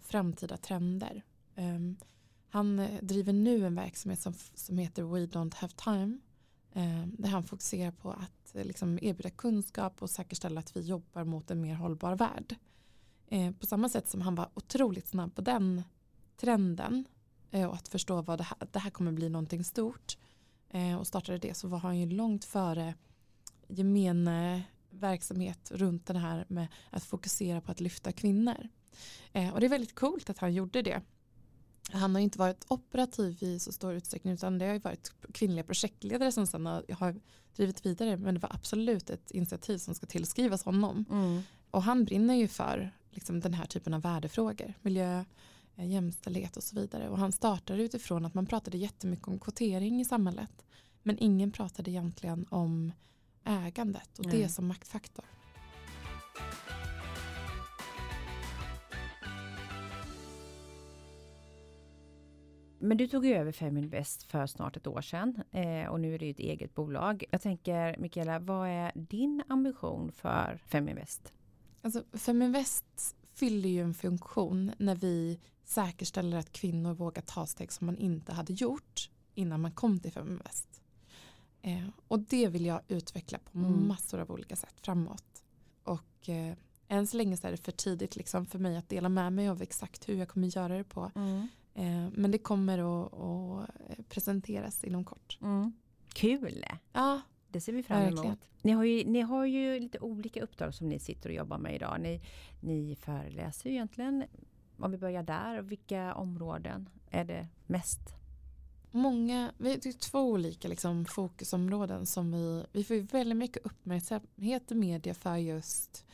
framtida 0.01 0.57
trender. 0.57 1.23
Um, 1.57 1.97
han 2.49 2.87
driver 3.03 3.33
nu 3.33 3.67
en 3.67 3.75
verksamhet 3.75 4.21
som, 4.21 4.35
som 4.55 4.79
heter 4.79 5.03
We 5.03 5.27
Don't 5.27 5.55
Have 5.55 5.73
Time. 5.73 6.19
Um, 6.73 7.17
där 7.19 7.29
han 7.29 7.45
fokuserar 7.45 7.91
på 7.91 8.11
att 8.11 8.67
liksom 8.67 8.99
erbjuda 9.03 9.31
kunskap 9.31 10.03
och 10.03 10.11
säkerställa 10.11 10.61
att 10.61 10.77
vi 10.77 10.81
jobbar 10.81 11.25
mot 11.25 11.51
en 11.51 11.61
mer 11.61 11.75
hållbar 11.75 12.17
värld. 12.17 12.57
Uh, 13.33 13.51
på 13.51 13.67
samma 13.67 13.89
sätt 13.89 14.09
som 14.09 14.21
han 14.21 14.35
var 14.35 14.49
otroligt 14.55 15.09
snabb 15.09 15.35
på 15.35 15.41
den 15.41 15.83
trenden 16.37 17.05
uh, 17.55 17.65
och 17.65 17.75
att 17.75 17.89
förstå 17.89 18.23
vad 18.23 18.39
det 18.39 18.45
här, 18.45 18.59
det 18.73 18.79
här 18.79 18.91
kommer 18.91 19.13
bli 19.13 19.29
någonting 19.29 19.65
stort 19.65 20.19
och 20.99 21.07
startade 21.07 21.39
det 21.39 21.55
så 21.55 21.69
var 21.69 21.79
han 21.79 21.99
ju 21.99 22.07
långt 22.07 22.45
före 22.45 22.95
gemene 23.71 24.63
verksamhet 24.91 25.71
runt 25.75 26.07
det 26.07 26.19
här 26.19 26.45
med 26.49 26.69
att 26.91 27.05
fokusera 27.05 27.61
på 27.61 27.73
att 27.73 27.81
lyfta 27.81 28.13
kvinnor. 28.13 28.69
Eh, 29.33 29.55
och 29.55 29.61
det 29.61 29.67
är 29.67 29.71
väldigt 29.71 29.95
coolt 29.95 30.31
att 30.31 30.39
han 30.39 30.55
gjorde 30.55 30.83
det. 30.83 31.03
Han 31.93 32.15
har 32.15 32.23
inte 32.23 32.39
varit 32.39 32.65
operativ 32.69 33.43
i 33.43 33.59
så 33.59 33.73
stor 33.73 33.95
utsträckning 33.95 34.33
utan 34.33 34.59
det 34.59 34.67
har 34.67 34.79
varit 34.79 35.13
kvinnliga 35.33 35.65
projektledare 35.65 36.33
som 36.33 36.47
sedan 36.47 36.67
har 36.67 37.21
drivit 37.57 37.87
vidare 37.87 38.17
men 38.17 38.35
det 38.35 38.41
var 38.41 38.55
absolut 38.55 39.11
ett 39.11 39.31
initiativ 39.31 39.79
som 39.79 39.95
ska 39.95 40.07
tillskrivas 40.07 40.65
honom. 40.65 41.05
Mm. 41.11 41.43
Och 41.71 41.83
han 41.83 42.05
brinner 42.05 42.35
ju 42.35 42.49
för 42.49 42.95
liksom, 43.11 43.41
den 43.41 43.55
här 43.55 43.67
typen 43.67 43.95
av 43.95 44.03
värdefrågor, 44.03 44.75
miljö, 44.83 45.25
eh, 45.77 45.91
jämställdhet 45.91 46.57
och 46.57 46.63
så 46.63 46.77
vidare. 46.77 47.09
Och 47.09 47.19
han 47.19 47.33
startade 47.33 47.83
utifrån 47.83 48.25
att 48.25 48.35
man 48.35 48.47
pratade 48.47 48.79
jättemycket 48.79 49.29
om 49.29 49.39
kvotering 49.39 50.01
i 50.01 50.05
samhället 50.05 50.65
men 51.03 51.19
ingen 51.19 51.53
pratade 51.53 51.91
egentligen 51.91 52.47
om 52.51 52.93
ägandet 53.45 54.19
och 54.19 54.25
mm. 54.25 54.41
det 54.41 54.49
som 54.49 54.67
maktfaktor. 54.67 55.25
Men 62.83 62.97
du 62.97 63.07
tog 63.07 63.27
över 63.27 63.53
Feminvest 63.53 64.23
för 64.23 64.47
snart 64.47 64.77
ett 64.77 64.87
år 64.87 65.01
sedan 65.01 65.43
eh, 65.51 65.91
och 65.91 66.01
nu 66.01 66.15
är 66.15 66.19
det 66.19 66.31
ett 66.31 66.39
eget 66.39 66.75
bolag. 66.75 67.25
Jag 67.31 67.43
tänker 67.43 67.97
Mikaela, 67.99 68.39
vad 68.39 68.69
är 68.69 68.93
din 68.95 69.43
ambition 69.49 70.13
för 70.13 70.63
Feminvest? 70.67 71.33
Alltså 71.83 72.05
Feminvest 72.13 73.17
fyller 73.35 73.69
ju 73.69 73.83
en 73.83 73.95
funktion 73.95 74.73
när 74.79 74.95
vi 74.95 75.41
säkerställer 75.65 76.37
att 76.37 76.53
kvinnor 76.53 76.95
vågar 76.95 77.23
ta 77.23 77.47
steg 77.47 77.73
som 77.73 77.87
man 77.87 77.97
inte 77.97 78.33
hade 78.33 78.53
gjort 78.53 79.11
innan 79.35 79.61
man 79.61 79.73
kom 79.73 80.01
till 80.01 80.13
Feminvest. 80.13 80.70
Eh, 81.63 81.89
och 82.09 82.19
det 82.21 82.49
vill 82.49 82.67
jag 82.67 82.81
utveckla 82.89 83.39
på 83.39 83.59
Mm. 83.59 83.89
massor 83.89 84.21
av 84.21 84.31
olika 84.31 84.57
sätt 84.57 84.75
framåt. 84.81 85.45
Och 85.85 86.29
eh, 86.29 86.55
än 86.89 87.07
så 87.07 87.17
länge 87.17 87.37
så 87.37 87.47
är 87.47 87.51
det 87.51 87.57
för 87.57 87.73
tidigt 87.73 88.17
liksom 88.17 88.47
för 88.47 88.59
mig 88.59 88.77
att 88.77 88.89
dela 88.89 89.09
med 89.09 89.33
mig 89.33 89.49
av 89.49 89.63
exakt 89.63 90.09
hur 90.09 90.15
jag 90.15 90.29
kommer 90.29 90.57
göra 90.57 90.77
det 90.79 90.85
på. 90.85 91.11
Mm. 91.15 91.49
Eh, 91.75 92.11
men 92.13 92.31
det 92.31 92.39
kommer 92.39 92.79
att, 92.79 93.13
att 93.15 93.69
eh, 93.91 94.05
presenteras 94.09 94.85
inom 94.85 95.05
kort. 95.05 95.39
Mm. 95.43 95.73
Kul! 96.15 96.65
Ja, 96.93 97.21
Det 97.49 97.61
ser 97.61 97.73
vi 97.73 97.83
fram 97.83 98.03
emot. 98.03 98.15
Verkligen. 98.19 98.37
Ni 98.63 98.73
har, 98.73 98.85
ju, 98.85 99.05
ni 99.05 99.21
har 99.21 99.45
ju 99.45 99.81
lite 99.81 99.99
olika 99.99 100.43
uppdrag 100.43 100.75
som 100.75 100.89
ni 100.89 100.99
sitter 100.99 101.29
och 101.29 101.35
jobbar 101.35 101.59
med 101.59 101.75
idag. 101.75 102.01
Ni, 102.01 102.21
ni 102.61 102.97
föreläser 102.97 103.69
ju 103.71 103.75
egentligen. 103.75 104.25
Om 104.79 104.91
vi 104.91 104.99
börjar 104.99 105.23
där, 105.23 105.63
vilka 105.63 106.15
områden 106.15 106.89
är 107.11 107.25
det 107.25 107.49
mest? 107.67 108.01
Många, 108.91 109.53
vi 109.59 109.77
det 109.77 109.89
är 109.89 109.93
två 109.93 110.21
olika 110.21 110.69
liksom, 110.69 111.05
fokusområden 111.05 112.07
som 112.07 112.33
vi, 112.33 112.65
vi 112.73 112.85
får 112.85 112.95
väldigt 112.95 113.39
mycket 113.39 113.67
uppmärksamhet 113.67 114.73
i 114.73 114.75
media 114.75 115.15
för 115.15 115.37
just 115.37 116.07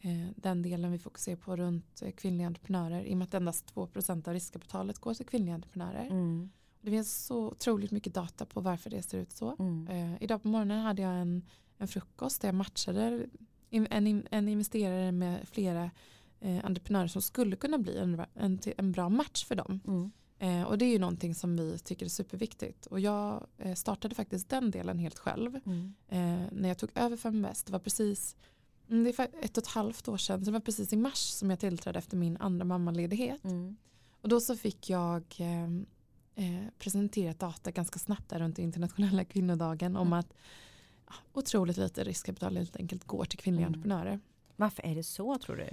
eh, 0.00 0.28
den 0.36 0.62
delen 0.62 0.92
vi 0.92 0.98
fokuserar 0.98 1.36
på 1.36 1.56
runt 1.56 2.02
eh, 2.02 2.10
kvinnliga 2.10 2.46
entreprenörer 2.46 3.04
i 3.04 3.12
och 3.14 3.18
med 3.18 3.24
att 3.24 3.34
endast 3.34 3.74
2% 3.74 4.28
av 4.28 4.34
riskkapitalet 4.34 4.98
går 4.98 5.14
till 5.14 5.26
kvinnliga 5.26 5.54
entreprenörer. 5.54 6.06
Mm. 6.06 6.50
Det 6.80 6.90
finns 6.90 7.26
så 7.26 7.46
otroligt 7.46 7.90
mycket 7.90 8.14
data 8.14 8.46
på 8.46 8.60
varför 8.60 8.90
det 8.90 9.02
ser 9.02 9.18
ut 9.18 9.32
så. 9.32 9.56
Mm. 9.58 9.88
Eh, 9.88 10.22
idag 10.22 10.42
på 10.42 10.48
morgonen 10.48 10.80
hade 10.80 11.02
jag 11.02 11.12
en, 11.12 11.42
en 11.78 11.88
frukost 11.88 12.40
där 12.40 12.48
jag 12.48 12.54
matchade 12.54 13.26
en, 13.70 14.26
en 14.30 14.48
investerare 14.48 15.12
med 15.12 15.48
flera 15.48 15.90
eh, 16.40 16.64
entreprenörer 16.64 17.06
som 17.06 17.22
skulle 17.22 17.56
kunna 17.56 17.78
bli 17.78 17.98
en, 17.98 18.24
en, 18.34 18.58
en 18.76 18.92
bra 18.92 19.08
match 19.08 19.44
för 19.44 19.54
dem. 19.54 19.80
Mm. 19.86 20.10
Eh, 20.42 20.62
och 20.62 20.78
det 20.78 20.84
är 20.84 20.92
ju 20.92 20.98
någonting 20.98 21.34
som 21.34 21.56
vi 21.56 21.78
tycker 21.78 22.06
är 22.06 22.10
superviktigt. 22.10 22.86
Och 22.86 23.00
jag 23.00 23.46
eh, 23.58 23.74
startade 23.74 24.14
faktiskt 24.14 24.48
den 24.48 24.70
delen 24.70 24.98
helt 24.98 25.18
själv. 25.18 25.60
Mm. 25.66 25.94
Eh, 26.08 26.48
när 26.52 26.68
jag 26.68 26.78
tog 26.78 26.90
över 26.94 27.16
Feminvest, 27.16 27.66
det 27.66 27.72
var 27.72 27.78
precis 27.78 28.36
mm, 28.88 29.04
det 29.04 29.18
är 29.18 29.28
ett 29.40 29.56
och 29.58 29.62
ett 29.64 29.70
halvt 29.70 30.08
år 30.08 30.16
sedan, 30.16 30.40
så 30.40 30.44
det 30.44 30.52
var 30.52 30.60
precis 30.60 30.92
i 30.92 30.96
mars 30.96 31.18
som 31.18 31.50
jag 31.50 31.58
tillträdde 31.60 31.98
efter 31.98 32.16
min 32.16 32.36
andra 32.36 32.64
mammaledighet. 32.64 33.44
Mm. 33.44 33.76
Och 34.20 34.28
då 34.28 34.40
så 34.40 34.56
fick 34.56 34.90
jag 34.90 35.22
eh, 35.38 35.64
eh, 36.44 36.66
presentera 36.78 37.32
data 37.32 37.70
ganska 37.70 37.98
snabbt 37.98 38.28
där 38.28 38.38
runt 38.38 38.58
internationella 38.58 39.24
kvinnodagen 39.24 39.96
om 39.96 40.06
Mm. 40.06 40.18
att 40.18 40.34
ja, 41.06 41.14
otroligt 41.32 41.76
lite 41.76 42.04
riskkapital 42.04 42.56
helt 42.56 42.76
enkelt 42.76 43.04
går 43.04 43.24
till 43.24 43.38
kvinnliga 43.38 43.66
Mm. 43.66 43.74
entreprenörer. 43.74 44.20
Varför 44.56 44.82
är 44.86 44.94
det 44.94 45.02
så 45.04 45.38
tror 45.38 45.56
du? 45.56 45.68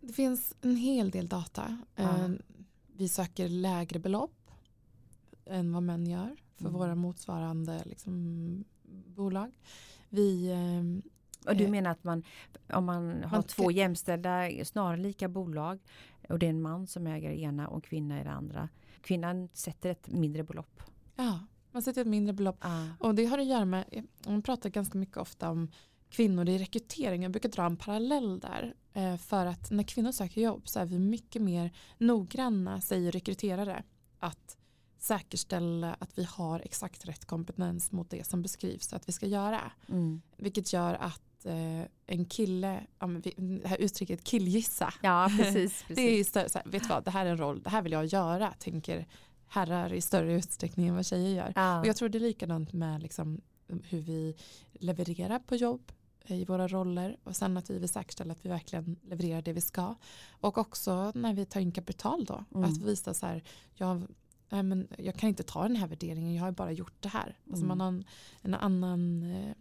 Det 0.00 0.12
finns 0.12 0.54
en 0.60 0.76
hel 0.76 1.10
del 1.10 1.28
data. 1.28 1.78
Ja. 1.94 2.28
Vi 2.98 3.08
söker 3.08 3.48
lägre 3.48 3.98
belopp 3.98 4.50
än 5.46 5.72
vad 5.72 5.82
män 5.82 6.06
gör 6.06 6.36
för 6.56 6.64
Mm. 6.64 6.72
våra 6.78 6.94
motsvarande 6.94 7.82
liksom, 7.86 8.64
bolag. 9.06 9.58
Vi, 10.08 10.52
Och 11.46 11.56
du 11.56 11.64
Eh, 11.64 11.70
menar 11.70 11.90
att 11.90 12.04
man, 12.04 12.22
om 12.72 12.84
man 12.84 13.22
har 13.22 13.30
man 13.30 13.42
två 13.42 13.70
jämställda, 13.70 14.48
snarlika 14.64 15.28
bolag 15.28 15.78
och 16.28 16.38
det 16.38 16.46
är 16.46 16.50
en 16.50 16.62
man 16.62 16.86
som 16.86 17.06
äger 17.06 17.30
ena 17.30 17.68
och 17.68 17.84
kvinna 17.84 18.20
i 18.20 18.24
det 18.24 18.30
andra. 18.30 18.68
Kvinnan 19.02 19.48
sätter 19.52 19.90
ett 19.90 20.08
mindre 20.08 20.44
belopp. 20.44 20.82
ja, 21.16 21.40
man 21.72 21.82
sätter 21.82 22.00
ett 22.00 22.06
mindre 22.06 22.32
belopp. 22.32 22.56
Ah. 22.60 22.84
Och 22.98 23.14
det 23.14 23.24
har 23.26 23.38
att 23.38 23.46
göra 23.46 23.64
med, 23.64 24.06
man 24.26 24.42
pratar 24.42 24.70
ganska 24.70 24.98
mycket 24.98 25.16
ofta 25.16 25.50
om 25.50 25.70
kvinnor 26.10 26.48
i 26.48 26.58
rekrytering. 26.58 27.22
Jag 27.22 27.32
brukar 27.32 27.48
dra 27.48 27.66
en 27.66 27.76
parallell 27.76 28.40
där. 28.40 28.74
Eh, 28.98 29.16
för 29.16 29.46
att 29.46 29.70
när 29.70 29.82
kvinnor 29.82 30.12
söker 30.12 30.40
jobb 30.40 30.68
så 30.68 30.80
är 30.80 30.84
vi 30.84 30.98
mycket 30.98 31.42
mer 31.42 31.70
noggranna, 31.98 32.80
säger 32.80 33.12
rekryterare, 33.12 33.82
att 34.18 34.56
säkerställa 34.98 35.96
att 35.98 36.18
vi 36.18 36.24
har 36.24 36.60
exakt 36.60 37.04
rätt 37.06 37.24
kompetens 37.24 37.92
mot 37.92 38.10
det 38.10 38.26
som 38.26 38.42
beskrivs 38.42 38.92
att 38.92 39.08
vi 39.08 39.12
ska 39.12 39.26
göra. 39.26 39.60
Mm. 39.88 40.22
Vilket 40.36 40.72
gör 40.72 40.94
att 40.94 41.46
eh, 41.46 41.82
en 42.06 42.24
kille, 42.24 42.80
ja, 42.98 43.06
men 43.06 43.20
vi, 43.20 43.34
det 43.62 43.68
här 43.68 43.76
uttrycket 43.76 44.24
killgissa, 44.24 44.94
Ja, 45.02 45.30
precis. 45.38 45.84
det 45.88 46.20
är 46.20 46.24
större, 46.24 46.48
så 46.48 46.58
här, 46.58 46.70
vet 46.70 46.82
du 46.82 46.88
vad, 46.88 47.04
det 47.04 47.10
här 47.10 47.26
är 47.26 47.30
en 47.30 47.38
roll, 47.38 47.62
det 47.62 47.70
här 47.70 47.82
vill 47.82 47.92
jag 47.92 48.06
göra, 48.06 48.52
tänker 48.58 49.06
herrar 49.46 49.92
i 49.92 50.00
större 50.00 50.32
utsträckning 50.32 50.88
än 50.88 50.94
vad 50.94 51.06
tjejer 51.06 51.36
gör. 51.36 51.52
ja. 51.56 51.80
Och 51.80 51.86
jag 51.86 51.96
tror 51.96 52.08
det 52.08 52.18
är 52.18 52.20
likadant 52.20 52.72
med 52.72 53.02
liksom 53.02 53.40
hur 53.66 54.00
vi 54.00 54.34
levererar 54.72 55.38
på 55.38 55.56
jobb 55.56 55.92
i 56.34 56.44
våra 56.44 56.68
roller 56.68 57.16
och 57.24 57.36
sen 57.36 57.56
att 57.56 57.70
vi 57.70 57.78
vill 57.78 57.88
säkerställa 57.88 58.32
att 58.32 58.44
vi 58.44 58.48
verkligen 58.48 58.96
levererar 59.02 59.42
det 59.42 59.52
vi 59.52 59.60
ska. 59.60 59.94
Och 60.30 60.58
också 60.58 61.12
när 61.14 61.34
vi 61.34 61.44
tar 61.44 61.60
in 61.60 61.72
kapital 61.72 62.24
då, 62.24 62.44
Mm. 62.54 62.70
att 62.70 62.82
visa 62.82 63.14
så 63.14 63.26
här, 63.26 63.42
jag, 63.74 64.02
nej 64.48 64.62
men 64.62 64.88
jag 64.98 65.14
kan 65.14 65.28
inte 65.28 65.42
ta 65.42 65.62
den 65.62 65.76
här 65.76 65.86
värderingen, 65.88 66.34
jag 66.34 66.42
har 66.42 66.52
bara 66.52 66.72
gjort 66.72 67.02
det 67.02 67.08
här. 67.08 67.38
Alltså 67.50 67.64
Mm. 67.64 67.68
man 67.68 67.80
har 67.80 67.88
en, 67.88 68.04
en 68.42 68.54
annan 68.54 69.22
eh, 69.22 69.52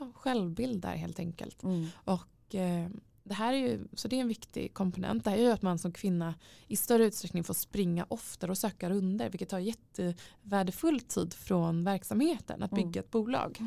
ja, 0.00 0.12
självbild 0.14 0.82
där 0.82 0.96
helt 0.96 1.18
enkelt. 1.18 1.62
Mm. 1.62 1.86
Och 2.04 2.54
eh, 2.54 2.88
det 3.24 3.34
här 3.34 3.52
är 3.52 3.58
ju, 3.58 3.88
så 3.92 4.08
det 4.08 4.16
är 4.16 4.20
en 4.20 4.28
viktig 4.28 4.74
komponent. 4.74 5.24
Det 5.24 5.30
här 5.30 5.36
är 5.38 5.42
ju 5.42 5.50
att 5.52 5.62
man 5.62 5.78
som 5.78 5.92
kvinna 5.92 6.34
i 6.66 6.76
större 6.76 7.04
utsträckning 7.04 7.44
får 7.44 7.54
springa 7.54 8.06
oftare 8.08 8.50
och 8.50 8.58
söka 8.58 8.90
runder 8.90 9.30
vilket 9.30 9.48
tar 9.48 9.58
jättevärdefull 9.58 11.00
tid 11.00 11.34
från 11.34 11.84
verksamheten 11.84 12.62
att 12.62 12.72
Mm. 12.72 12.84
bygga 12.84 13.00
ett 13.00 13.10
bolag. 13.10 13.58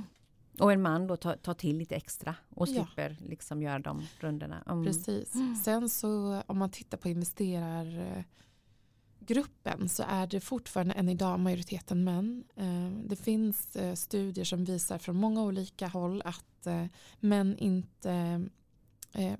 Och 0.60 0.72
en 0.74 0.82
man 0.82 1.08
då 1.08 1.18
tar, 1.18 1.36
tar 1.36 1.54
till 1.54 1.78
lite 1.78 1.96
extra 1.96 2.36
och 2.56 2.68
Ja. 2.68 2.74
slipper 2.86 3.18
liksom 3.30 3.62
göra 3.62 3.80
de 3.80 4.02
rundorna. 4.20 4.64
Mm. 4.70 4.86
Precis. 4.86 5.34
Sen 5.64 5.90
så 5.90 6.42
om 6.48 6.58
man 6.58 6.70
tittar 6.72 6.98
på 6.98 7.10
investerargruppen 7.10 9.90
så 9.90 10.04
är 10.08 10.28
det 10.28 10.40
fortfarande 10.40 10.94
än 10.94 11.10
idag 11.10 11.40
majoriteten 11.40 12.04
män. 12.04 12.44
Eh, 12.56 12.90
Det 13.10 13.16
finns 13.16 13.76
eh, 13.76 13.94
studier 13.96 14.46
som 14.46 14.66
visar 14.66 14.98
från 14.98 15.16
många 15.16 15.44
olika 15.44 15.88
håll 15.88 16.22
att 16.26 16.68
eh, 16.68 16.86
män 17.20 17.58
inte 17.58 18.42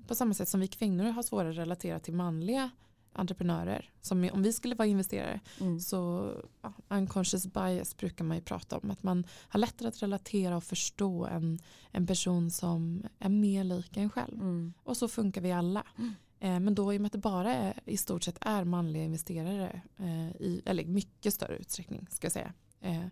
på 0.06 0.14
samma 0.14 0.34
sätt 0.34 0.48
som 0.48 0.60
vi 0.60 0.68
kvinnor 0.68 1.04
har 1.04 1.22
svårare 1.22 1.50
att 1.50 1.56
relatera 1.56 2.00
till 2.00 2.14
manliga 2.14 2.70
entreprenörer. 3.12 3.90
Som 4.00 4.30
om 4.32 4.42
vi 4.42 4.52
skulle 4.52 4.74
vara 4.74 4.88
investerare 4.88 5.40
Mm. 5.60 5.80
så 5.80 6.32
ja, 6.62 6.72
unconscious 6.88 7.46
bias 7.46 7.96
brukar 7.96 8.24
man 8.24 8.36
ju 8.36 8.42
prata 8.42 8.78
om. 8.78 8.90
Att 8.90 9.02
man 9.02 9.26
har 9.48 9.60
lättare 9.60 9.88
att 9.88 10.02
relatera 10.02 10.56
och 10.56 10.64
förstå 10.64 11.26
en, 11.26 11.58
en 11.90 12.06
person 12.06 12.50
som 12.50 13.02
är 13.18 13.28
mer 13.28 13.64
lik 13.64 13.96
en 13.96 14.10
själv. 14.10 14.34
Mm. 14.34 14.72
Och 14.82 14.96
så 14.96 15.08
funkar 15.08 15.40
vi 15.40 15.52
alla. 15.52 15.84
Mm. 15.98 16.14
Eh, 16.40 16.60
men 16.60 16.74
då 16.74 16.94
i 16.94 16.96
och 16.96 17.00
med 17.00 17.06
att 17.06 17.12
det 17.12 17.18
bara 17.18 17.54
är, 17.54 17.80
i 17.84 17.96
stort 17.96 18.24
sett 18.24 18.38
är 18.40 18.64
manliga 18.64 19.04
investerare 19.04 19.82
eh, 19.98 20.28
i 20.28 20.62
eller 20.64 20.84
mycket 20.84 21.34
större 21.34 21.56
utsträckning 21.56 22.06
ska 22.10 22.24
jag 22.24 22.32
säga. 22.32 22.52
Eh, 22.80 23.06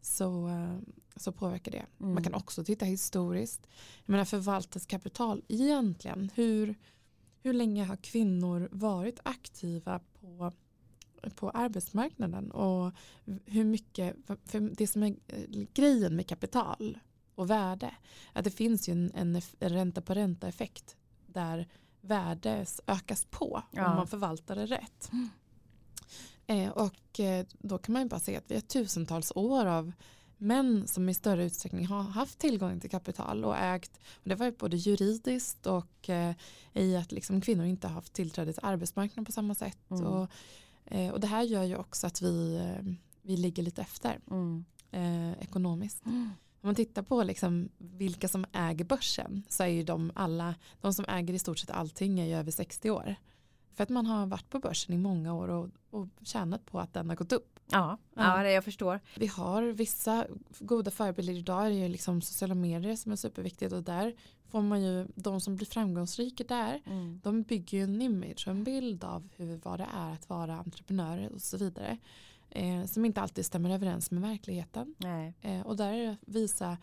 så, 0.00 0.48
eh, 0.48 0.78
så 1.16 1.32
påverkar 1.32 1.72
det. 1.72 1.86
Mm. 2.00 2.14
Man 2.14 2.22
kan 2.22 2.34
också 2.34 2.64
titta 2.64 2.84
historiskt. 2.84 3.66
Jag 4.04 4.12
menar 4.12 4.24
förvaltas 4.24 4.86
kapital 4.86 5.42
egentligen. 5.48 6.30
Hur, 6.34 6.74
hur 7.44 7.52
länge 7.52 7.84
har 7.84 7.96
kvinnor 7.96 8.68
varit 8.72 9.20
aktiva 9.22 10.00
på, 10.20 10.52
på 11.34 11.50
arbetsmarknaden? 11.50 12.50
Och 12.50 12.92
hur 13.44 13.64
mycket, 13.64 14.16
för 14.44 14.60
det 14.60 14.86
som 14.86 15.02
är 15.02 15.16
eh, 15.26 15.66
grejen 15.74 16.16
med 16.16 16.26
kapital 16.26 16.98
och 17.34 17.50
värde. 17.50 17.94
Att 18.32 18.44
det 18.44 18.50
finns 18.50 18.88
ju 18.88 18.92
en, 18.92 19.10
en, 19.14 19.40
ränta 19.58 20.00
på 20.00 20.14
ränta 20.14 20.48
effekt. 20.48 20.96
Där 21.26 21.68
värde 22.00 22.66
ökas 22.86 23.26
på 23.30 23.62
Ja. 23.70 23.90
om 23.90 23.96
man 23.96 24.06
förvaltar 24.06 24.56
det 24.56 24.66
rätt. 24.66 25.10
Eh, 26.46 26.70
och 26.70 27.20
eh, 27.20 27.46
då 27.58 27.78
kan 27.78 27.92
man 27.92 28.02
ju 28.02 28.08
bara 28.08 28.20
se 28.20 28.36
att 28.36 28.50
vi 28.50 28.54
har 28.54 28.62
tusentals 28.62 29.32
år 29.34 29.66
av 29.66 29.92
män 30.38 30.86
som 30.86 31.08
i 31.08 31.14
större 31.14 31.44
utsträckning 31.44 31.86
har 31.86 32.02
haft 32.02 32.38
tillgång 32.38 32.80
till 32.80 32.90
kapital 32.90 33.44
och 33.44 33.56
ägt. 33.56 33.96
Och 33.96 34.28
det 34.28 34.34
var 34.34 34.46
ju 34.46 34.52
både 34.52 34.76
juridiskt 34.76 35.66
och 35.66 36.08
eh, 36.08 36.34
i 36.72 36.96
att 36.96 37.12
liksom 37.12 37.40
kvinnor 37.40 37.64
inte 37.64 37.86
har 37.86 37.94
haft 37.94 38.12
tillträde 38.12 38.52
till 38.52 38.64
arbetsmarknaden 38.64 39.24
på 39.24 39.32
samma 39.32 39.54
sätt. 39.54 39.90
Mm. 39.90 40.06
Och, 40.06 40.30
eh, 40.84 41.12
och 41.12 41.20
det 41.20 41.26
här 41.26 41.42
gör 41.42 41.62
ju 41.62 41.76
också 41.76 42.06
att 42.06 42.22
vi, 42.22 42.56
eh, 42.56 42.92
vi 43.22 43.36
ligger 43.36 43.62
lite 43.62 43.82
efter 43.82 44.20
Mm. 44.30 44.64
eh, 44.90 45.42
ekonomiskt. 45.42 46.06
Mm. 46.06 46.30
Om 46.60 46.68
man 46.68 46.74
tittar 46.74 47.02
på 47.02 47.22
liksom 47.22 47.68
vilka 47.78 48.28
som 48.28 48.46
äger 48.52 48.84
börsen 48.84 49.42
så 49.48 49.62
är 49.62 49.66
ju 49.68 49.82
de 49.82 50.12
alla, 50.14 50.54
de 50.80 50.94
som 50.94 51.04
äger 51.08 51.34
i 51.34 51.38
stort 51.38 51.58
sett 51.58 51.70
allting 51.70 52.20
är 52.20 52.26
ju 52.26 52.34
över 52.34 52.50
60 52.50 52.90
år. 52.90 53.16
För 53.74 53.82
att 53.82 53.88
man 53.88 54.06
har 54.06 54.26
varit 54.26 54.50
på 54.50 54.58
börsen 54.58 54.94
i 54.94 54.98
många 54.98 55.34
år 55.34 55.48
och, 55.48 55.68
och 55.90 56.08
tjänat 56.22 56.66
på 56.66 56.80
att 56.80 56.92
den 56.94 57.08
har 57.08 57.16
gått 57.16 57.32
upp. 57.32 57.60
Ja, 57.70 57.98
Ja. 58.14 58.42
det 58.42 58.52
jag 58.52 58.64
förstår. 58.64 59.00
Vi 59.16 59.26
har 59.26 59.62
vissa 59.62 60.26
goda 60.58 60.90
förebilder 60.90 61.32
idag 61.34 61.66
är 61.66 61.70
ju 61.70 61.88
liksom 61.88 62.22
sociala 62.22 62.54
medier 62.54 62.96
som 62.96 63.12
är 63.12 63.16
superviktigt 63.16 63.72
och 63.72 63.82
där 63.82 64.14
får 64.48 64.62
man 64.62 64.82
ju, 64.82 65.06
de 65.14 65.40
som 65.40 65.56
blir 65.56 65.66
framgångsrika 65.66 66.44
där 66.44 66.80
Mm. 66.86 67.20
de 67.24 67.42
bygger 67.42 67.78
ju 67.78 67.84
en 67.84 68.02
image 68.02 68.44
och 68.46 68.50
en 68.52 68.64
bild 68.64 69.04
av 69.04 69.28
hur, 69.36 69.60
vad 69.64 69.80
det 69.80 69.86
är 69.94 70.10
att 70.12 70.28
vara 70.28 70.56
entreprenör 70.58 71.28
och 71.34 71.42
så 71.42 71.56
vidare. 71.56 71.98
Eh, 72.50 72.84
som 72.84 73.04
inte 73.04 73.20
alltid 73.20 73.46
stämmer 73.46 73.70
överens 73.70 74.10
med 74.10 74.22
verkligheten. 74.22 74.94
Nej. 74.98 75.34
Eh, 75.40 75.60
och 75.66 75.76
där 75.76 75.92
är 75.92 76.06
det 76.06 76.12
att 76.12 76.18
visa 76.34 76.76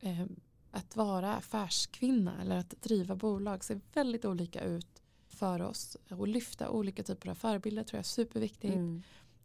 eh, 0.00 0.24
att 0.70 0.96
vara 0.96 1.34
affärskvinna 1.34 2.32
eller 2.42 2.56
att 2.56 2.70
driva 2.82 3.16
bolag 3.16 3.64
ser 3.64 3.80
väldigt 3.94 4.24
olika 4.24 4.60
ut 4.64 4.95
för 5.36 5.62
oss 5.62 5.96
och 6.10 6.28
lyfta 6.28 6.70
olika 6.70 7.02
typer 7.02 7.30
av 7.30 7.34
förebilder 7.34 7.82
tror 7.82 7.96
jag 7.96 8.02
är 8.02 8.04
superviktigt. 8.04 8.74
Mm. 8.74 9.02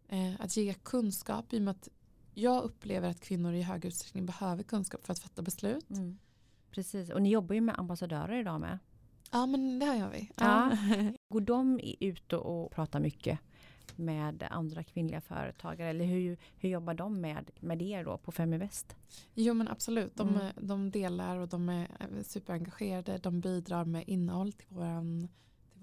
Eh, 0.08 0.34
att 0.40 0.58
ge 0.58 0.74
kunskap 0.74 1.54
i 1.54 1.58
och 1.58 1.62
med 1.62 1.72
att 1.72 1.90
jag 2.34 2.64
upplever 2.64 3.10
att 3.10 3.20
kvinnor 3.22 3.54
i 3.54 3.62
hög 3.62 3.86
utsträckning 3.86 4.26
behöver 4.26 4.64
kunskap 4.64 5.06
för 5.06 5.14
att 5.14 5.20
fatta 5.20 5.42
beslut. 5.42 5.90
Mm. 5.90 6.18
Precis, 6.72 7.10
och 7.10 7.22
ni 7.22 7.30
jobbar 7.30 7.56
ju 7.56 7.62
med 7.62 7.80
ambassadörer 7.80 8.40
idag 8.40 8.62
med. 8.62 8.80
Ja 9.32 9.46
men 9.46 9.80
det 9.80 9.86
gör 9.98 10.10
vi. 10.10 10.30
Ja. 10.36 10.78
Går 11.30 11.42
de 11.42 11.80
ut 12.00 12.34
och 12.34 12.72
pratar 12.72 13.00
mycket 13.00 13.40
med 13.96 14.44
andra 14.52 14.84
kvinnliga 14.84 15.22
företagare 15.22 15.90
eller 15.90 16.06
hur, 16.06 16.38
hur 16.58 16.70
jobbar 16.70 16.94
de 16.94 17.22
med, 17.22 17.52
med 17.60 17.82
er 17.82 18.04
då 18.04 18.18
på 18.18 18.32
Feminvest? 18.32 18.96
Jo 19.34 19.54
men 19.54 19.68
absolut, 19.68 20.16
de, 20.16 20.30
Mm. 20.30 20.52
de 20.62 20.92
delar 20.92 21.38
och 21.38 21.48
de 21.48 21.70
är 21.70 21.88
superengagerade. 22.24 23.18
De 23.18 23.42
bidrar 23.42 23.86
med 23.86 24.04
innehåll 24.08 24.52
till 24.54 24.68
våran, 24.70 25.28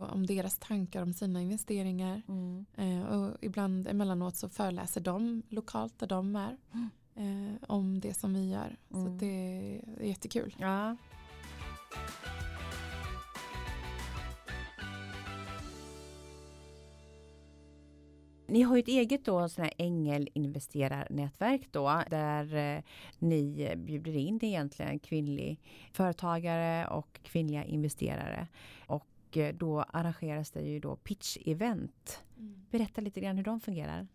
om 0.00 0.26
deras 0.26 0.58
tankar 0.58 1.02
om 1.02 1.12
sina 1.12 1.42
investeringar. 1.42 2.22
Mm. 2.28 2.66
Eh, 2.76 3.02
och 3.06 3.36
ibland 3.40 3.88
emellanåt 3.88 4.36
så 4.36 4.48
föreläser 4.48 5.00
de 5.00 5.42
lokalt 5.48 5.98
där 5.98 6.06
de 6.06 6.36
är 6.36 6.56
eh, 7.14 7.54
om 7.68 8.00
det 8.00 8.14
som 8.14 8.34
vi 8.34 8.50
gör. 8.50 8.76
Så 8.90 8.96
Mm. 8.96 9.12
att 9.14 9.20
det 9.20 9.26
är 9.26 10.02
jättekul. 10.04 10.54
Ja. 10.58 10.96
Ni 18.46 18.62
har 18.62 18.76
ju 18.76 18.80
ett 18.80 18.88
eget 18.88 19.24
då, 19.24 19.48
sån 19.48 19.64
här 19.64 19.72
ängelinvesterarnätverk 19.78 21.68
då, 21.70 22.02
där 22.10 22.54
eh, 22.54 22.82
ni 23.18 23.72
bjuder 23.76 24.16
in 24.16 24.38
egentligen 24.44 24.98
kvinnlig 24.98 25.60
företagare 25.92 26.86
och 26.86 27.20
kvinnliga 27.22 27.64
investerare. 27.64 28.46
Och 28.86 29.06
eh, 29.36 29.54
då 29.54 29.80
arrangeras 29.82 30.50
det 30.50 30.60
ju 30.62 30.80
då 30.80 30.96
pitch-event. 30.96 32.18
Berätta 32.70 33.00
lite 33.00 33.20
grann 33.20 33.36
hur 33.36 33.44
de 33.44 33.60
fungerar. 33.60 34.06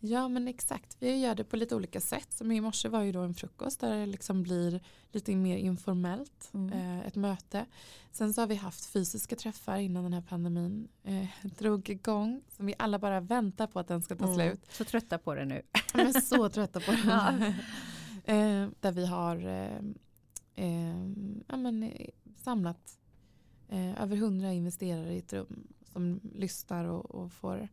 Ja 0.00 0.28
men 0.28 0.48
exakt, 0.48 0.96
vi 1.00 1.16
gör 1.20 1.34
det 1.34 1.44
på 1.44 1.56
lite 1.56 1.76
olika 1.76 2.00
sätt. 2.00 2.32
Som 2.32 2.52
i 2.52 2.60
morse 2.60 2.88
var 2.88 3.02
ju 3.02 3.12
då 3.12 3.20
en 3.20 3.34
frukost 3.34 3.80
där 3.80 3.96
det 3.96 4.06
liksom 4.06 4.42
blir 4.42 4.80
lite 5.12 5.36
mer 5.36 5.56
informellt, 5.56 6.50
Mm. 6.54 6.72
eh, 6.72 7.06
ett 7.06 7.14
möte. 7.16 7.66
Sen 8.12 8.34
så 8.34 8.40
har 8.42 8.46
vi 8.46 8.54
haft 8.54 8.86
fysiska 8.86 9.36
träffar 9.36 9.76
innan 9.78 10.02
den 10.02 10.12
här 10.12 10.20
pandemin 10.22 10.88
eh, 11.04 11.26
drog 11.58 11.90
igång. 11.90 12.42
Som 12.48 12.66
vi 12.66 12.74
alla 12.78 12.98
bara 12.98 13.20
väntar 13.20 13.66
på 13.66 13.78
att 13.78 13.88
den 13.88 14.02
ska 14.02 14.16
ta 14.16 14.34
slut. 14.34 14.60
Så 14.72 14.84
trötta 14.84 15.18
på 15.18 15.34
det 15.34 15.44
nu. 15.44 15.62
Är 15.94 16.20
så 16.20 16.48
trötta 16.48 16.80
på 16.80 16.90
den. 16.92 17.06
Ja. 18.24 18.34
eh, 18.34 18.68
där 18.80 18.92
vi 18.92 19.06
har 19.06 19.36
eh, 19.46 19.78
eh, 20.54 21.06
ja, 21.48 21.56
men, 21.56 21.92
samlat 22.36 22.98
eh, 23.68 24.02
över 24.02 24.16
hundra 24.16 24.52
investerare 24.52 25.14
i 25.14 25.18
ett 25.18 25.32
rum 25.32 25.66
som 25.92 26.20
lyssnar 26.34 26.84
och, 26.84 27.10
och 27.14 27.32
får 27.32 27.68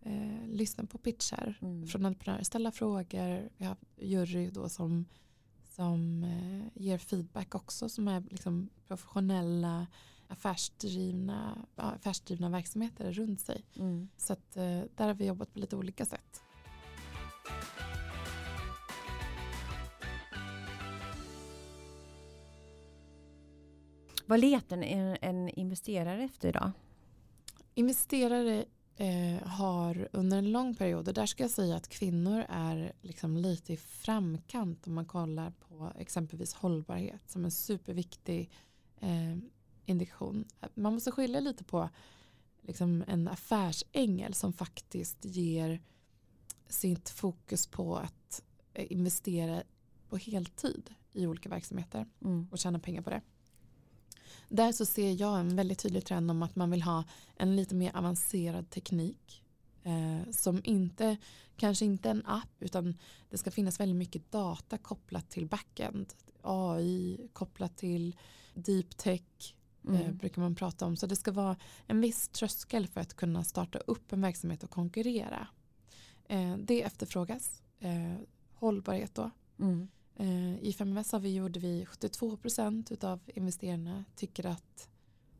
eh, 0.00 0.46
lyssna 0.46 0.84
på 0.86 0.98
pitchar 0.98 1.58
Mm. 1.62 1.86
från 1.86 2.06
entreprenörer, 2.06 2.42
ställa 2.42 2.70
frågor. 2.72 3.48
Vi 3.56 3.64
har 3.64 3.76
jury 3.96 4.50
då 4.50 4.68
som, 4.68 5.04
som 5.64 6.24
eh, 6.24 6.82
ger 6.82 6.98
feedback 6.98 7.54
också 7.54 7.88
som 7.88 8.08
är 8.08 8.20
liksom 8.30 8.68
professionella 8.86 9.86
affärsdrivna, 10.28 11.66
affärsdrivna 11.76 12.48
verksamheter 12.48 13.12
runt 13.12 13.40
sig. 13.40 13.64
Mm. 13.76 14.08
Så 14.16 14.32
att, 14.32 14.56
eh, 14.56 14.80
där 14.94 15.06
har 15.06 15.14
vi 15.14 15.26
jobbat 15.26 15.52
på 15.52 15.58
lite 15.58 15.76
olika 15.76 16.04
sätt. 16.04 16.42
Vad 24.26 24.40
letar 24.40 24.76
en, 24.82 25.16
en 25.20 25.48
investerare 25.48 26.24
efter 26.24 26.48
idag? 26.48 26.70
Investerare 27.74 28.64
eh, 28.96 29.46
har 29.48 30.08
under 30.12 30.38
en 30.38 30.52
lång 30.52 30.74
period, 30.74 31.08
och 31.08 31.14
där 31.14 31.26
ska 31.26 31.44
jag 31.44 31.50
säga 31.50 31.76
att 31.76 31.88
kvinnor 31.88 32.44
är 32.48 32.92
liksom 33.02 33.36
lite 33.36 33.72
i 33.72 33.76
framkant 33.76 34.86
om 34.86 34.94
man 34.94 35.06
kollar 35.06 35.50
på 35.50 35.92
exempelvis 35.98 36.54
hållbarhet 36.54 37.30
som 37.30 37.44
en 37.44 37.50
superviktig 37.50 38.50
eh, 39.00 39.36
indikation. 39.86 40.44
Man 40.74 40.94
måste 40.94 41.10
skilja 41.10 41.40
lite 41.40 41.64
på 41.64 41.88
liksom 42.62 43.04
en 43.06 43.28
affärsängel 43.28 44.34
som 44.34 44.52
faktiskt 44.52 45.24
ger 45.24 45.82
sitt 46.68 47.08
fokus 47.08 47.66
på 47.66 47.96
att 47.96 48.42
eh, 48.72 48.92
investera 48.92 49.62
på 50.08 50.16
heltid 50.16 50.94
i 51.12 51.26
olika 51.26 51.48
verksamheter 51.48 52.06
Mm. 52.20 52.48
och 52.50 52.58
tjäna 52.58 52.78
pengar 52.78 53.02
på 53.02 53.10
det. 53.10 53.22
Där 54.48 54.72
så 54.72 54.86
ser 54.86 55.20
jag 55.20 55.40
en 55.40 55.56
väldigt 55.56 55.78
tydlig 55.78 56.04
trend 56.04 56.30
om 56.30 56.42
att 56.42 56.56
man 56.56 56.70
vill 56.70 56.82
ha 56.82 57.04
en 57.36 57.56
lite 57.56 57.74
mer 57.74 57.96
avancerad 57.96 58.70
teknik. 58.70 59.40
Eh, 59.82 60.30
som 60.30 60.60
inte, 60.64 61.16
kanske 61.56 61.84
inte 61.84 62.10
en 62.10 62.26
app 62.26 62.62
utan 62.62 62.94
det 63.30 63.38
ska 63.38 63.50
finnas 63.50 63.80
väldigt 63.80 63.96
mycket 63.96 64.30
data 64.32 64.78
kopplat 64.78 65.30
till 65.30 65.46
backend. 65.46 66.12
AI 66.42 67.28
kopplat 67.32 67.76
till 67.76 68.16
deep 68.54 68.96
tech 68.96 69.22
eh, 69.88 70.00
Mm. 70.00 70.16
brukar 70.16 70.42
man 70.42 70.54
prata 70.54 70.86
om. 70.86 70.96
Så 70.96 71.06
det 71.06 71.16
ska 71.16 71.32
vara 71.32 71.56
en 71.86 72.00
viss 72.00 72.28
tröskel 72.28 72.86
för 72.86 73.00
att 73.00 73.14
kunna 73.14 73.44
starta 73.44 73.78
upp 73.78 74.12
en 74.12 74.20
verksamhet 74.20 74.64
och 74.64 74.70
konkurrera. 74.70 75.46
Eh, 76.28 76.56
det 76.56 76.82
efterfrågas. 76.82 77.62
Eh, 77.80 78.14
hållbarhet 78.54 79.14
då. 79.14 79.30
Mm. 79.60 79.88
Eh, 80.16 80.58
I 80.64 80.72
Feminvest 80.72 81.12
har 81.12 81.20
vi 81.20 81.34
gjorde 81.34 81.60
vi 81.60 81.84
72% 81.84 83.04
av 83.04 83.20
investerarna 83.34 84.04
tycker 84.16 84.46
att 84.46 84.88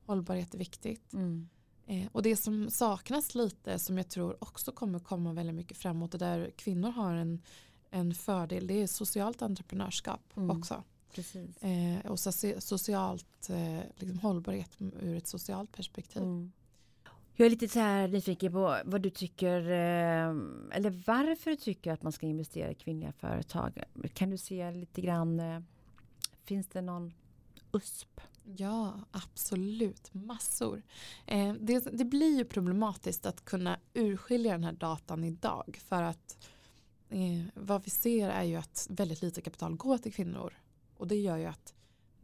hållbarhet 0.06 0.54
är 0.54 0.58
viktigt. 0.58 1.12
Mm. 1.12 1.48
Eh, 1.86 2.06
och 2.12 2.22
det 2.22 2.36
som 2.36 2.70
saknas 2.70 3.34
lite 3.34 3.78
som 3.78 3.96
jag 3.98 4.08
tror 4.08 4.36
också 4.44 4.72
kommer 4.72 4.98
komma 4.98 5.32
väldigt 5.32 5.54
mycket 5.56 5.76
framåt 5.76 6.14
och 6.14 6.20
där 6.20 6.50
kvinnor 6.56 6.90
har 6.90 7.14
en, 7.14 7.42
en 7.90 8.14
fördel 8.14 8.66
det 8.66 8.82
är 8.82 8.86
socialt 8.86 9.42
entreprenörskap 9.42 10.36
Mm. 10.36 10.58
också. 10.58 10.82
Precis. 11.14 11.62
Eh, 11.62 12.06
och 12.06 12.16
soci- 12.16 12.60
socialt 12.60 13.50
liksom 13.96 14.18
hållbarhet 14.18 14.70
ur 15.00 15.16
ett 15.16 15.26
socialt 15.26 15.72
perspektiv. 15.72 16.22
Mm. 16.22 16.52
Jag 17.36 17.46
är 17.46 17.50
lite 17.50 17.68
så 17.68 17.80
här 17.80 18.08
nyfiken 18.08 18.52
på 18.52 18.78
vad 18.84 19.00
du 19.00 19.10
tycker, 19.10 19.60
eh, 19.70 20.28
eller 20.76 21.02
varför 21.06 21.50
du 21.50 21.56
tycker 21.56 21.92
att 21.92 22.02
man 22.02 22.12
ska 22.12 22.26
investera 22.26 22.70
i 22.70 22.74
kvinnliga 22.74 23.12
företag. 23.12 23.82
Kan 24.12 24.30
du 24.30 24.38
se 24.38 24.70
lite 24.70 25.00
grann, 25.00 25.40
eh, 25.40 25.60
finns 26.44 26.66
det 26.66 26.80
någon 26.80 27.12
USP? 27.72 28.20
Ja, 28.56 28.94
absolut. 29.10 30.14
Massor. 30.14 30.82
Eh, 31.26 31.54
det, 31.60 31.80
det 31.80 32.04
blir 32.04 32.38
ju 32.38 32.44
problematiskt 32.44 33.26
att 33.26 33.44
kunna 33.44 33.78
urskilja 33.94 34.52
den 34.52 34.64
här 34.64 34.72
datan 34.72 35.24
idag. 35.24 35.78
För 35.84 36.02
att 36.02 36.48
vad 37.54 37.84
vi 37.84 37.90
ser 37.90 38.28
är 38.28 38.42
ju 38.42 38.56
att 38.56 38.86
väldigt 38.90 39.22
lite 39.22 39.40
kapital 39.40 39.76
går 39.76 39.98
till 39.98 40.12
kvinnor. 40.12 40.54
Och 40.96 41.08
det 41.08 41.16
gör 41.16 41.36
ju 41.36 41.44
att 41.44 41.74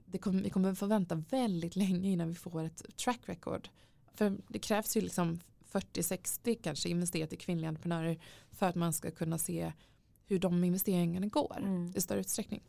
det 0.04 0.18
kommer, 0.18 0.42
vi 0.42 0.50
kommer 0.50 0.74
få 0.74 0.86
vänta 0.86 1.14
väldigt 1.14 1.76
länge 1.76 2.10
innan 2.10 2.28
vi 2.28 2.34
får 2.34 2.62
ett 2.64 2.96
track 2.96 3.20
record. 3.26 3.68
För 4.14 4.38
det 4.48 4.58
krävs 4.58 4.96
ju 4.96 5.00
liksom 5.00 5.40
40-60 5.72 6.58
kanske 6.62 6.88
investerat 6.88 7.32
i 7.32 7.36
kvinnliga 7.36 7.68
entreprenörer 7.68 8.18
för 8.50 8.66
att 8.66 8.74
man 8.74 8.92
ska 8.92 9.10
kunna 9.10 9.38
se 9.38 9.72
hur 10.26 10.38
de 10.38 10.64
investeringarna 10.64 11.26
går 11.26 11.56
Mm. 11.58 11.92
i 11.96 12.00
större 12.00 12.20
utsträckning. 12.20 12.62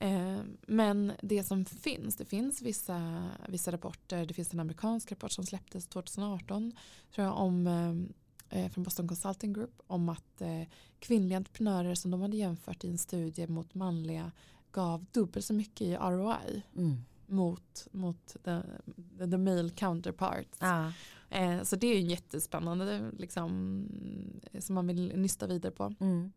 Eh, 0.00 0.38
men 0.66 1.12
det 1.22 1.44
som 1.44 1.64
finns, 1.64 2.16
det 2.16 2.24
finns 2.24 2.62
vissa, 2.62 3.28
vissa 3.48 3.72
rapporter, 3.72 4.26
det 4.26 4.34
finns 4.34 4.52
en 4.52 4.60
amerikansk 4.60 5.12
rapport 5.12 5.32
som 5.32 5.46
släpptes 5.46 5.86
2018 5.86 6.72
tror 7.14 7.26
jag, 7.26 7.36
om, 7.36 7.66
eh, 7.66 8.60
eh, 8.64 8.70
från 8.70 8.84
Boston 8.84 9.08
Consulting 9.08 9.52
Group 9.52 9.80
om 9.86 10.08
att 10.08 10.40
eh, 10.40 10.62
kvinnliga 10.98 11.36
entreprenörer 11.36 11.94
som 11.94 12.10
de 12.10 12.20
hade 12.20 12.36
jämfört 12.36 12.84
i 12.84 12.88
en 12.88 12.98
studie 12.98 13.46
mot 13.46 13.74
manliga 13.74 14.32
gav 14.72 15.06
dubbelt 15.12 15.44
så 15.46 15.52
mycket 15.54 15.80
i 15.80 15.94
ROI 15.96 16.62
Mm. 16.76 17.04
Mot, 17.26 17.86
mot 17.92 18.26
the, 18.26 18.62
the, 19.18 19.30
the 19.30 19.38
male 19.38 19.70
counterparts. 19.70 20.58
Ja. 20.60 20.92
Eh, 21.30 21.62
så 21.62 21.76
det 21.76 21.86
är 21.86 21.94
ju 21.94 22.10
jättespännande 22.10 23.10
liksom, 23.18 23.88
som 24.58 24.74
man 24.74 24.86
vill 24.86 25.12
nysta 25.16 25.46
vidare 25.46 25.72
på. 25.72 25.94
Mm. 26.00 26.32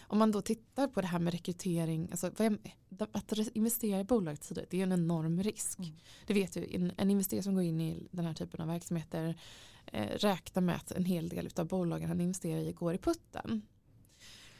Om 0.00 0.18
man 0.18 0.32
då 0.32 0.40
tittar 0.40 0.88
på 0.88 1.00
det 1.00 1.06
här 1.06 1.18
med 1.18 1.32
rekrytering, 1.32 2.08
alltså, 2.10 2.26
är- 2.38 2.58
att 3.12 3.32
investera 3.54 4.00
i 4.00 4.04
bolag 4.04 4.40
tidigt 4.40 4.70
det 4.70 4.78
är 4.78 4.82
en 4.82 4.92
enorm 4.92 5.42
risk. 5.42 5.78
Mm. 5.78 5.90
Det 6.26 6.34
vet 6.34 6.52
du, 6.52 6.66
en, 6.74 6.92
en 6.96 7.10
investerare 7.10 7.42
som 7.42 7.54
går 7.54 7.62
in 7.62 7.80
i 7.80 8.08
den 8.10 8.24
här 8.24 8.34
typen 8.34 8.60
av 8.60 8.66
verksamheter 8.66 9.40
eh, 9.86 10.06
räknar 10.06 10.62
med 10.62 10.76
att 10.76 10.90
en 10.92 11.04
hel 11.04 11.28
del 11.28 11.48
av 11.56 11.66
bolagen 11.66 12.08
han 12.08 12.20
investerar 12.20 12.60
i 12.60 12.72
går 12.72 12.94
i 12.94 12.98
putten. 12.98 13.62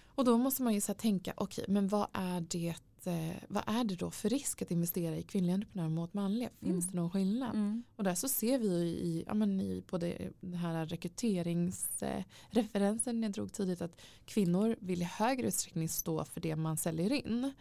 Och 0.06 0.24
då 0.24 0.38
måste 0.38 0.62
man 0.62 0.74
ju 0.74 0.80
så 0.80 0.94
tänka, 0.94 1.32
okej, 1.36 1.64
men 1.68 1.88
vad 1.88 2.08
är, 2.12 2.40
det, 2.40 2.74
eh, 3.06 3.30
vad 3.48 3.62
är 3.66 3.84
det 3.84 3.94
då 3.96 4.10
för 4.10 4.28
risk 4.28 4.62
att 4.62 4.70
investera 4.70 5.16
i 5.16 5.22
kvinnliga 5.22 5.54
entreprenörer 5.54 5.88
mot 5.90 6.14
manliga? 6.14 6.48
Finns 6.60 6.84
Mm. 6.84 6.90
det 6.90 6.96
någon 6.96 7.10
skillnad? 7.10 7.54
Mm. 7.54 7.82
Och 7.96 8.04
där 8.04 8.14
så 8.14 8.28
ser 8.28 8.58
vi 8.58 8.68
ju 8.68 8.86
i, 8.86 9.24
ja, 9.26 9.34
men 9.34 9.60
i 9.60 9.82
både 9.90 10.32
den 10.40 10.54
här 10.54 10.86
rekryteringsreferensen 10.86 13.22
jag 13.22 13.32
drog 13.32 13.52
tidigt 13.52 13.82
att 13.82 14.00
kvinnor 14.24 14.76
vill 14.80 15.02
i 15.02 15.04
högre 15.04 15.46
utsträckning 15.48 15.88
stå 15.88 16.24
för 16.24 16.40
det 16.40 16.56
man 16.56 16.76
säljer 16.76 17.12
in. 17.12 17.52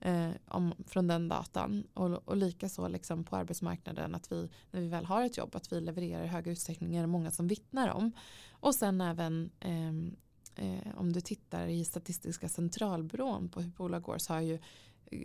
eh, 0.00 0.30
om, 0.48 0.74
från 0.86 1.06
den 1.06 1.28
datan 1.28 1.86
och, 1.94 2.28
och 2.28 2.36
likaså 2.36 2.88
liksom 2.88 3.24
på 3.24 3.36
arbetsmarknaden 3.36 4.14
att 4.14 4.32
vi 4.32 4.48
när 4.70 4.80
vi 4.80 4.88
väl 4.88 5.04
har 5.04 5.24
ett 5.24 5.36
jobb 5.36 5.56
att 5.56 5.72
vi 5.72 5.80
levererar 5.80 6.24
i 6.24 6.26
högre 6.26 6.50
utsträckning 6.52 6.96
är 6.96 7.00
det 7.00 7.06
många 7.06 7.30
som 7.30 7.48
vittnar 7.48 7.88
om. 7.88 8.12
Och 8.50 8.74
sen 8.74 9.00
även 9.00 9.50
ehm, 9.60 10.16
eh, 10.56 10.78
om 10.96 11.12
du 11.12 11.20
tittar 11.20 11.66
i 11.66 11.84
Statistiska 11.84 12.48
centralbyrån 12.48 13.48
på 13.48 13.60
hur 13.60 13.70
bolag 13.70 14.02
går 14.02 14.18
så 14.18 14.32
har 14.32 14.40
ju 14.40 14.58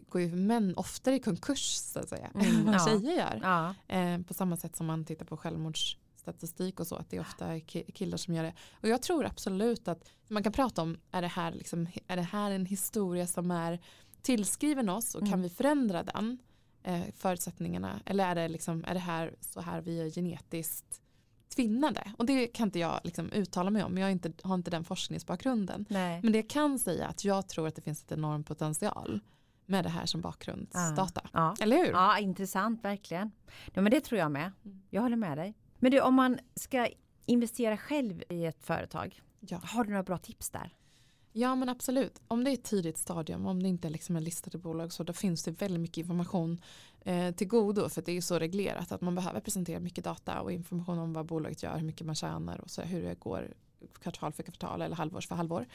går 0.09 0.21
ju 0.21 0.35
män 0.35 0.73
oftare 0.77 1.15
i 1.15 1.19
konkurs 1.19 1.73
så 1.75 1.99
att 1.99 2.09
säga 2.09 2.31
Mm, 2.35 2.47
än 2.55 2.65
vad 2.65 2.75
ja. 2.75 2.85
tjejer 2.87 3.17
gör. 3.17 3.39
Ja. 3.43 3.95
Eh, 3.95 4.21
på 4.21 4.33
samma 4.33 4.57
sätt 4.57 4.75
som 4.75 4.85
man 4.85 5.05
tittar 5.05 5.25
på 5.25 5.37
självmordsstatistik 5.37 6.79
och 6.79 6.87
så 6.87 6.95
att 6.95 7.09
det 7.09 7.17
är 7.17 7.21
ofta 7.21 7.45
ki- 7.55 7.91
killar 7.91 8.17
som 8.17 8.33
gör 8.33 8.43
det. 8.43 8.53
Och 8.81 8.89
jag 8.89 9.01
tror 9.01 9.25
absolut 9.25 9.87
att 9.87 10.09
man 10.27 10.43
kan 10.43 10.51
prata 10.51 10.81
om 10.81 10.97
är 11.11 11.21
det 11.21 11.27
här, 11.27 11.51
liksom, 11.51 11.87
är 12.07 12.15
det 12.15 12.21
här 12.21 12.51
en 12.51 12.65
historia 12.65 13.27
som 13.27 13.51
är 13.51 13.79
tillskriven 14.21 14.89
oss 14.89 15.15
och 15.15 15.21
kan 15.21 15.27
Mm. 15.27 15.41
vi 15.41 15.49
förändra 15.49 16.03
den 16.03 16.37
eh, 16.83 17.01
förutsättningarna 17.15 17.99
eller 18.05 18.25
är 18.27 18.35
det, 18.35 18.47
liksom, 18.47 18.85
är 18.87 18.93
det 18.93 18.99
här 18.99 19.35
så 19.41 19.61
här 19.61 19.81
vi 19.81 20.01
är 20.01 20.09
genetiskt 20.09 21.01
tvinnade 21.55 22.11
och 22.17 22.25
det 22.25 22.47
kan 22.47 22.67
inte 22.67 22.79
jag 22.79 22.99
liksom 23.03 23.31
uttala 23.31 23.69
mig 23.69 23.83
om 23.83 23.97
jag 23.97 24.05
har 24.05 24.11
inte, 24.11 24.31
har 24.43 24.55
inte 24.55 24.71
den 24.71 24.83
forskningsbakgrunden 24.83 25.85
Nej. 25.89 26.19
men 26.23 26.31
det 26.31 26.37
jag 26.37 26.49
kan 26.49 26.79
säga 26.79 27.07
att 27.07 27.25
jag 27.25 27.47
tror 27.47 27.67
att 27.67 27.75
det 27.75 27.81
finns 27.81 28.03
ett 28.03 28.11
enorm 28.11 28.43
potential 28.43 29.19
med 29.71 29.85
det 29.85 29.89
här 29.89 30.05
som 30.05 30.21
bakgrundsdata. 30.21 31.21
Ja. 31.33 31.55
Eller 31.59 31.77
hur? 31.77 31.91
ja, 31.91 32.19
intressant 32.19 32.83
verkligen. 32.85 33.31
Ja, 33.73 33.81
men 33.81 33.91
det 33.91 34.01
tror 34.01 34.19
jag 34.19 34.31
med. 34.31 34.51
Jag 34.89 35.01
håller 35.01 35.17
med 35.17 35.37
dig. 35.37 35.53
Men 35.79 35.91
du, 35.91 36.01
om 36.01 36.13
man 36.15 36.39
ska 36.55 36.87
investera 37.25 37.77
själv 37.77 38.23
i 38.29 38.45
ett 38.45 38.63
företag, 38.63 39.21
Ja. 39.39 39.59
har 39.63 39.83
du 39.83 39.89
några 39.89 40.03
bra 40.03 40.17
tips 40.17 40.49
där? 40.49 40.73
Ja 41.33 41.55
men 41.55 41.69
absolut. 41.69 42.21
Om 42.27 42.43
det 42.43 42.51
är 42.51 42.53
ett 42.53 42.63
tidigt 42.63 42.97
stadium, 42.97 43.45
om 43.45 43.63
det 43.63 43.69
inte 43.69 43.87
är 43.87 43.89
liksom 43.89 44.15
en 44.15 44.23
listade 44.23 44.57
bolag 44.57 44.93
så 44.93 45.03
då 45.03 45.13
finns 45.13 45.43
det 45.43 45.51
väldigt 45.51 45.81
mycket 45.81 45.97
information 45.97 46.61
eh, 47.01 47.31
till 47.35 47.47
godo 47.47 47.89
för 47.89 48.01
det 48.01 48.11
är 48.11 48.13
ju 48.13 48.21
så 48.21 48.39
reglerat 48.39 48.91
att 48.91 49.01
man 49.01 49.15
behöver 49.15 49.39
presentera 49.39 49.79
mycket 49.79 50.03
data 50.03 50.41
och 50.41 50.51
information 50.51 50.99
om 50.99 51.13
vad 51.13 51.25
bolaget 51.25 51.63
gör, 51.63 51.77
hur 51.77 51.85
mycket 51.85 52.05
man 52.05 52.15
tjänar 52.15 52.61
och 52.61 52.69
så 52.69 52.81
hur 52.81 53.03
det 53.03 53.19
går 53.19 53.53
kvartal 54.01 54.31
för 54.33 54.43
kvartal 54.43 54.81
eller 54.81 54.95
halvårs 54.95 55.27
för 55.27 55.35
halvår. 55.35 55.65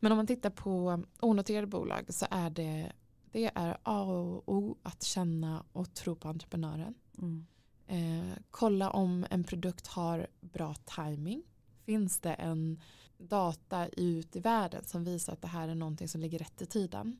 Men 0.00 0.12
om 0.12 0.16
man 0.16 0.26
tittar 0.26 0.50
på 0.50 1.02
onoterade 1.20 1.66
bolag 1.66 2.04
så 2.14 2.26
är 2.30 2.50
det, 2.50 2.92
det 3.32 3.50
är 3.54 3.76
A 3.82 4.02
och 4.02 4.48
O 4.48 4.78
att 4.82 5.02
känna 5.02 5.64
och 5.72 5.94
tro 5.94 6.16
på 6.16 6.28
entreprenören. 6.28 6.94
Mm. 7.18 7.46
Eh, 7.86 8.38
kolla 8.50 8.90
om 8.90 9.26
en 9.30 9.44
produkt 9.44 9.86
har 9.86 10.26
bra 10.40 10.74
timing. 10.74 11.42
Finns 11.84 12.20
det 12.20 12.34
en 12.34 12.80
data 13.18 13.88
ut 13.88 14.36
i 14.36 14.40
världen 14.40 14.84
som 14.84 15.04
visar 15.04 15.32
att 15.32 15.42
det 15.42 15.48
här 15.48 15.68
är 15.68 15.74
någonting 15.74 16.08
som 16.08 16.20
ligger 16.20 16.38
rätt 16.38 16.62
i 16.62 16.66
tiden. 16.66 17.18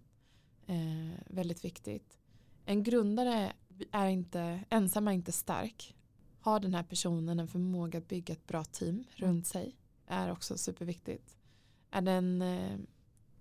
Eh, 0.66 1.20
väldigt 1.26 1.64
viktigt. 1.64 2.18
En 2.64 2.82
grundare 2.82 3.52
är 3.92 4.06
inte, 4.06 4.64
ensam 4.70 5.08
är 5.08 5.12
inte 5.12 5.32
stark. 5.32 5.96
Har 6.40 6.60
den 6.60 6.74
här 6.74 6.82
personen 6.82 7.40
en 7.40 7.48
förmåga 7.48 7.98
att 7.98 8.08
bygga 8.08 8.32
ett 8.32 8.46
bra 8.46 8.64
team 8.64 9.04
runt 9.16 9.46
sig 9.46 9.76
är 10.06 10.32
också 10.32 10.58
superviktigt. 10.58 11.36
Är 11.90 12.00
det 12.00 12.12
en 12.12 12.42
eh, 12.42 12.78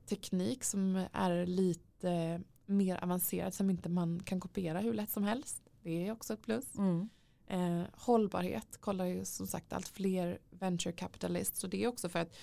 teknik 0.06 0.64
som 0.64 1.06
är 1.14 1.46
lite 1.46 2.42
mer 2.70 3.04
avancerad 3.04 3.54
som 3.54 3.70
inte 3.70 3.90
man 3.90 4.20
kan 4.24 4.40
kopiera 4.40 4.80
hur 4.80 4.94
lätt 4.94 5.10
som 5.10 5.24
helst. 5.24 5.62
Det 5.84 6.08
är 6.08 6.12
också 6.12 6.34
ett 6.34 6.42
plus. 6.42 6.76
Mm. 6.78 7.10
Eh, 7.48 7.84
hållbarhet 7.94 8.78
kollar 8.82 9.06
ju 9.06 9.26
som 9.26 9.48
sagt 9.48 9.74
allt 9.74 9.88
fler 9.88 10.40
venture 10.50 10.92
capitalists 10.94 11.64
och 11.64 11.70
det 11.70 11.84
är 11.84 11.88
också 11.88 12.10
för 12.10 12.20
att 12.20 12.36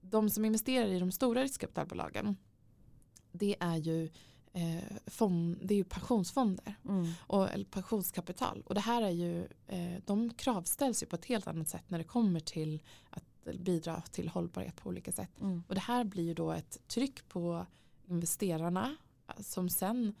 de 0.00 0.30
som 0.30 0.44
investerar 0.44 0.86
i 0.86 0.98
de 0.98 1.12
stora 1.12 1.42
riskkapitalbolagen 1.42 2.36
det 3.32 3.56
är 3.60 3.76
ju, 3.76 4.04
eh, 4.52 4.96
fond, 5.06 5.58
det 5.62 5.74
är 5.74 5.78
ju 5.78 5.84
pensionsfonder 5.84 6.74
Mm. 6.88 7.06
och, 7.20 7.50
eller 7.50 7.64
pensionskapital 7.64 8.62
och 8.66 8.74
det 8.74 8.80
här 8.80 9.02
är 9.02 9.10
ju 9.10 9.48
eh, 9.66 10.02
de 10.06 10.34
kravställs 10.34 11.02
ju 11.02 11.06
på 11.06 11.16
ett 11.16 11.24
helt 11.24 11.46
annat 11.46 11.68
sätt 11.68 11.84
när 11.90 11.98
det 11.98 12.04
kommer 12.04 12.40
till 12.40 12.82
att 13.10 13.24
bidra 13.58 14.00
till 14.00 14.28
hållbarhet 14.28 14.76
på 14.76 14.88
olika 14.88 15.12
sätt 15.12 15.40
Mm. 15.40 15.62
och 15.68 15.74
det 15.74 15.80
här 15.80 16.04
blir 16.04 16.24
ju 16.24 16.34
då 16.34 16.52
ett 16.52 16.80
tryck 16.88 17.28
på 17.28 17.66
investerarna 18.06 18.96
som 19.38 19.68
sen 19.68 20.14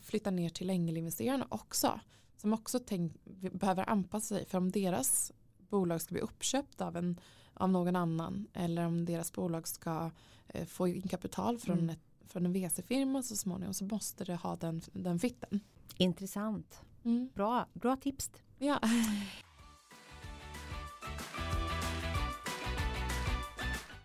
flyttar 0.00 0.30
ner 0.30 0.48
till 0.48 0.70
ängelinvesterarna 0.70 1.46
också. 1.48 2.00
Som 2.36 2.52
också 2.52 2.78
tänk, 2.78 3.24
behöver 3.52 3.90
anpassa 3.90 4.34
sig 4.34 4.46
för 4.46 4.58
om 4.58 4.70
deras 4.70 5.32
bolag 5.58 6.00
ska 6.00 6.12
bli 6.12 6.20
uppköpt 6.20 6.80
av, 6.80 6.96
en, 6.96 7.20
av 7.54 7.68
någon 7.68 7.96
annan 7.96 8.46
eller 8.52 8.86
om 8.86 9.04
deras 9.04 9.32
bolag 9.32 9.68
ska 9.68 10.10
eh, 10.48 10.66
få 10.66 10.88
in 10.88 11.02
kapital 11.02 11.58
från, 11.58 11.78
Mm. 11.78 11.90
ett, 11.90 12.00
från 12.28 12.46
en 12.46 12.52
VC-firma 12.52 13.22
så 13.22 13.36
småningom 13.36 13.74
så 13.74 13.84
måste 13.84 14.24
det 14.24 14.36
ha 14.36 14.56
den, 14.56 14.80
den 14.92 15.18
fitten. 15.18 15.60
Intressant. 15.96 16.80
Mm. 17.04 17.28
Bra, 17.34 17.66
bra 17.72 17.96
tips. 17.96 18.30
Ja. 18.58 18.80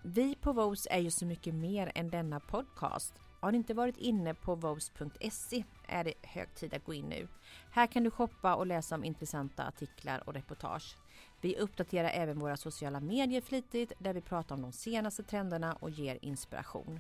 Vi 0.04 0.36
på 0.36 0.54
Vos 0.54 0.88
är 0.92 1.00
ju 1.00 1.12
så 1.12 1.26
mycket 1.26 1.54
mer 1.54 1.92
än 1.96 2.10
denna 2.10 2.40
podcast. 2.40 3.14
Har 3.40 3.52
du 3.52 3.58
inte 3.58 3.74
varit 3.74 3.98
inne 3.98 4.34
på 4.34 4.56
vos.se 4.56 5.64
är 5.88 6.04
det 6.04 6.14
hög 6.22 6.56
tid 6.56 6.74
att 6.74 6.86
gå 6.86 6.94
in 6.94 7.10
nu. 7.10 7.28
Här 7.72 7.88
kan 7.88 8.04
du 8.04 8.12
shoppa 8.12 8.56
och 8.56 8.68
läsa 8.68 8.96
om 8.96 9.04
intressanta 9.04 9.68
artiklar 9.68 10.24
och 10.26 10.34
reportage. 10.34 10.98
Vi 11.42 11.58
uppdaterar 11.58 12.10
även 12.14 12.40
våra 12.40 12.58
sociala 12.58 13.00
medier 13.00 13.42
flitigt 13.42 13.92
där 14.00 14.14
vi 14.14 14.22
pratar 14.22 14.56
om 14.56 14.62
de 14.62 14.72
senaste 14.72 15.24
trenderna 15.24 15.74
och 15.74 15.90
ger 15.90 16.20
inspiration. 16.22 17.00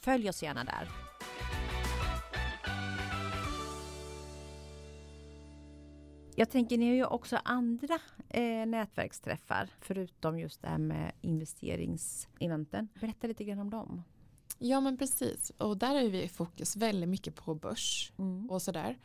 Följ 0.00 0.28
oss 0.28 0.42
gärna 0.42 0.64
där. 0.64 0.88
Jag 6.36 6.50
tänker 6.50 6.78
ni 6.78 6.88
har 6.88 6.94
ju 6.94 7.04
också 7.04 7.38
andra 7.44 7.98
eh, 8.28 8.66
nätverksträffar 8.66 9.68
förutom 9.80 10.38
just 10.38 10.62
det 10.62 10.68
här 10.68 10.78
med 10.78 11.12
investeringseventen. 11.20 12.88
Berätta 13.00 13.26
lite 13.26 13.44
grann 13.44 13.58
om 13.58 13.70
dem 13.70 14.02
ja 14.58 14.80
men 14.80 14.96
precis 14.96 15.50
och 15.50 15.76
där 15.78 15.94
är 15.94 16.08
vi 16.08 16.22
i 16.22 16.28
fokus 16.28 16.76
väldigt 16.76 17.08
mycket 17.08 17.34
på 17.34 17.54
börs 17.54 18.12
och 18.48 18.62
sådär. 18.62 18.98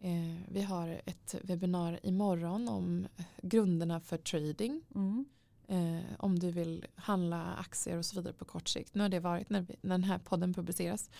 Eh, 0.00 0.36
vi 0.48 0.62
har 0.62 1.00
ett 1.04 1.34
webbinar 1.42 2.00
imorgon 2.02 2.68
om 2.68 3.06
grunderna 3.42 4.00
för 4.00 4.16
trading. 4.16 4.82
Mm. 4.94 5.24
Eh, 5.68 6.04
om 6.18 6.38
du 6.38 6.50
vill 6.50 6.86
handla 6.94 7.54
aktier 7.54 7.98
och 7.98 8.04
så 8.04 8.16
vidare 8.16 8.32
på 8.32 8.44
kort 8.44 8.68
sikt. 8.68 8.94
Nu 8.94 9.02
har 9.02 9.08
det 9.08 9.20
varit 9.20 9.50
när, 9.50 9.60
vi, 9.60 9.76
när 9.80 9.90
den 9.90 10.04
här 10.04 10.18
podden 10.18 10.54
publiceras. 10.54 11.10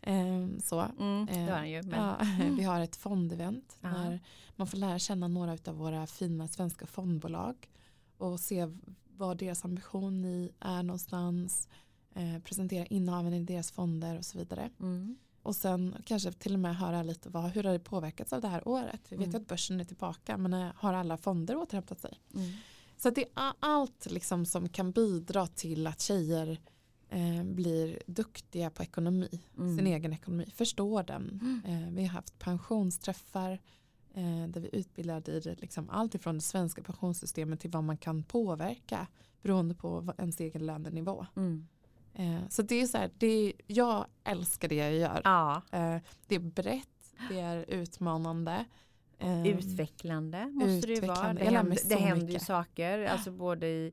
Eh, 0.00 0.46
så. 0.64 0.80
Mm, 0.80 1.28
Eh, 1.28 1.70
ju. 1.70 1.82
Ja, 1.90 2.18
vi 2.56 2.64
har 2.64 2.80
ett 2.80 2.96
fondevent 2.96 3.76
Ja. 3.80 3.88
där 3.88 4.20
man 4.56 4.66
får 4.66 4.78
lära 4.78 4.98
känna 4.98 5.28
några 5.28 5.58
av 5.66 5.76
våra 5.76 6.06
fina 6.06 6.48
svenska 6.48 6.86
fondbolag 6.86 7.70
och 8.18 8.40
se 8.40 8.68
vad 9.16 9.36
deras 9.38 9.64
ambition 9.64 10.24
i 10.24 10.52
är 10.60 10.82
någonstans. 10.82 11.68
Eh, 12.16 12.38
presentera 12.42 12.86
innehaven 12.86 13.32
i 13.34 13.42
deras 13.42 13.70
fonder 13.70 14.18
och 14.18 14.24
så 14.24 14.38
vidare. 14.38 14.70
Mm. 14.80 15.16
Och 15.42 15.56
sen 15.56 15.94
kanske 16.04 16.32
till 16.32 16.54
och 16.54 16.60
med 16.60 16.76
höra 16.76 17.02
lite 17.02 17.28
vad, 17.28 17.44
hur 17.44 17.64
har 17.64 17.72
det 17.72 17.78
påverkats 17.78 18.32
av 18.32 18.40
det 18.40 18.48
här 18.48 18.68
året. 18.68 19.00
Vi 19.08 19.16
vet 19.16 19.26
ju 19.26 19.30
Mm. 19.30 19.42
att 19.42 19.48
börsen 19.48 19.80
är 19.80 19.84
tillbaka 19.84 20.36
men 20.36 20.52
eh, 20.52 20.68
har 20.76 20.94
alla 20.94 21.16
fonder 21.16 21.56
återhämtat 21.56 22.00
sig? 22.00 22.20
Mm. 22.34 22.52
Så 22.96 23.10
det 23.10 23.24
är 23.34 23.52
allt 23.60 24.06
liksom 24.10 24.46
som 24.46 24.68
kan 24.68 24.92
bidra 24.92 25.46
till 25.46 25.86
att 25.86 26.00
tjejer 26.00 26.60
eh, 27.08 27.44
blir 27.44 28.02
duktiga 28.06 28.70
på 28.70 28.82
ekonomi, 28.82 29.42
Mm. 29.58 29.76
sin 29.76 29.86
egen 29.86 30.12
ekonomi, 30.12 30.52
förstår 30.54 31.02
den. 31.02 31.40
Mm. 31.42 31.84
Eh, 31.84 31.90
vi 31.94 32.02
har 32.02 32.08
haft 32.14 32.38
pensionsträffar 32.38 33.52
eh, 34.14 34.46
där 34.48 34.60
vi 34.60 34.68
utbildar 34.72 35.28
i 35.30 35.56
liksom, 35.58 35.90
allt 35.90 36.14
ifrån 36.14 36.34
det 36.34 36.40
svenska 36.40 36.82
pensionssystemet 36.82 37.60
till 37.60 37.70
vad 37.70 37.84
man 37.84 37.96
kan 37.96 38.22
påverka 38.22 39.06
beroende 39.42 39.74
på 39.74 40.14
ens 40.18 40.40
egen 40.40 40.66
lönenivå. 40.66 41.26
Mm. 41.36 41.66
Eh, 42.18 42.48
så 42.48 42.62
det 42.62 42.80
är 42.80 42.86
så 42.86 42.98
här, 42.98 43.10
det 43.18 43.26
är, 43.26 43.52
jag 43.66 44.06
älskar 44.24 44.68
det 44.68 44.74
jag 44.74 44.92
gör. 44.94 45.20
Ja, 45.24 45.62
Eh, 45.72 45.96
det 46.26 46.34
är 46.34 46.38
brett, 46.40 47.14
det 47.30 47.40
är 47.40 47.64
utmanande. 47.68 48.64
Eh, 49.18 49.46
utvecklande 49.46 50.46
måste 50.46 50.86
det 50.86 50.92
ju 50.94 51.00
vara. 51.00 51.12
utvecklande. 51.12 51.40
Det 51.40 51.44
Jag 51.44 51.52
lär 51.52 51.58
händer, 51.60 51.78
det 51.88 51.96
händer 51.96 52.32
ju 52.32 52.38
saker, 52.38 53.04
alltså 53.04 53.30
både 53.30 53.66
i, 53.66 53.92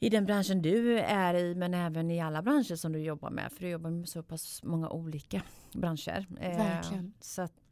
i 0.00 0.08
den 0.10 0.26
branschen 0.26 0.62
du 0.62 0.98
är 0.98 1.34
i 1.34 1.54
men 1.54 1.74
även 1.74 2.10
i 2.10 2.20
alla 2.20 2.42
branscher 2.42 2.76
som 2.76 2.92
du 2.92 2.98
jobbar 2.98 3.30
med. 3.30 3.52
För 3.52 3.60
du 3.60 3.68
jobbar 3.68 3.90
med 3.90 4.08
så 4.08 4.22
pass 4.22 4.62
många 4.62 4.90
olika 4.90 5.42
branscher. 5.72 6.26
Verkligen. 6.40 7.14
Så 7.20 7.42
att 7.42 7.70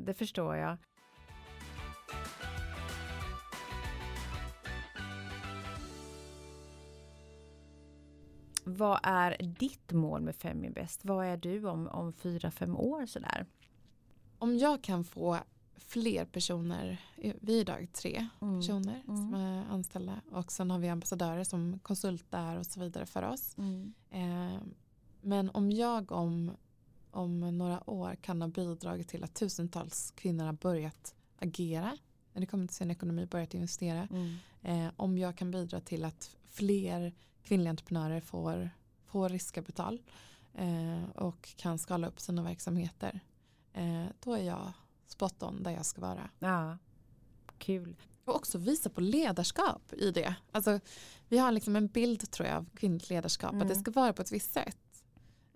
det 0.00 0.14
förstår 0.18 0.56
jag. 0.56 0.76
Vad 8.68 9.00
är 9.02 9.36
ditt 9.58 9.92
mål 9.92 10.20
med 10.20 10.36
Feminvest? 10.36 11.04
Vad 11.04 11.26
är 11.26 11.36
du 11.36 11.66
om, 11.68 11.86
om 11.88 12.12
fyra, 12.12 12.50
fem 12.50 12.76
år 12.76 13.06
sådär? 13.06 13.46
Om 14.38 14.58
jag 14.58 14.82
kan 14.82 15.04
få 15.04 15.38
fler 15.76 16.24
personer, 16.24 17.00
vi 17.16 17.56
är 17.56 17.60
idag 17.60 17.88
tre 17.92 18.28
Mm. 18.40 18.60
personer 18.60 19.02
Mm. 19.08 19.16
som 19.16 19.34
är 19.34 19.64
anställda 19.70 20.20
och 20.30 20.52
sen 20.52 20.70
har 20.70 20.78
vi 20.78 20.88
ambassadörer 20.88 21.44
som 21.44 21.78
konsultar 21.82 22.56
och 22.56 22.66
så 22.66 22.80
vidare 22.80 23.06
för 23.06 23.22
oss. 23.22 23.58
Mm. 23.58 23.94
Eh, 24.10 24.60
men 25.20 25.50
om 25.50 25.70
jag 25.72 26.12
om 26.12 26.50
om 27.10 27.58
några 27.58 27.90
år 27.90 28.14
kan 28.14 28.40
ha 28.42 28.48
bidragit 28.48 29.08
till 29.08 29.24
att 29.24 29.34
tusentals 29.34 30.10
kvinnor 30.16 30.44
har 30.44 30.52
börjat 30.52 31.14
agera 31.38 31.96
när 32.32 32.40
det 32.40 32.46
kommer 32.46 32.66
till 32.66 32.76
sin 32.76 32.90
ekonomi, 32.90 33.26
börjat 33.26 33.54
investera. 33.54 34.08
Mm. 34.10 34.34
Eh, 34.62 34.92
om 34.96 35.18
jag 35.18 35.36
kan 35.36 35.50
bidra 35.50 35.80
till 35.80 36.04
att 36.04 36.36
fler 36.44 37.12
kvinnliga 37.42 37.70
entreprenörer 37.70 38.20
får, 38.20 38.70
får 39.06 39.28
riskkapital 39.28 40.02
eh, 40.54 41.10
och 41.14 41.48
kan 41.56 41.78
skala 41.78 42.08
upp 42.08 42.20
sina 42.20 42.42
verksamheter. 42.42 43.20
Eh, 43.72 44.06
då 44.20 44.32
är 44.34 44.42
jag 44.42 44.72
spot 45.06 45.42
on 45.42 45.62
där 45.62 45.70
jag 45.70 45.86
ska 45.86 46.00
vara. 46.00 46.30
Ja, 46.38 46.78
kul. 47.58 47.96
Och 48.24 48.36
också 48.36 48.58
visa 48.58 48.90
på 48.90 49.00
ledarskap 49.00 49.92
i 49.92 50.10
det. 50.10 50.34
Alltså, 50.52 50.80
vi 51.28 51.38
har 51.38 51.52
liksom 51.52 51.76
en 51.76 51.86
bild 51.86 52.30
tror 52.30 52.48
jag 52.48 52.56
av 52.56 52.66
kvinnligt 52.74 53.10
ledarskap. 53.10 53.52
Mm. 53.52 53.62
Att 53.62 53.68
det 53.68 53.74
ska 53.74 53.90
vara 53.90 54.12
på 54.12 54.22
ett 54.22 54.32
visst 54.32 54.52
sätt. 54.52 55.04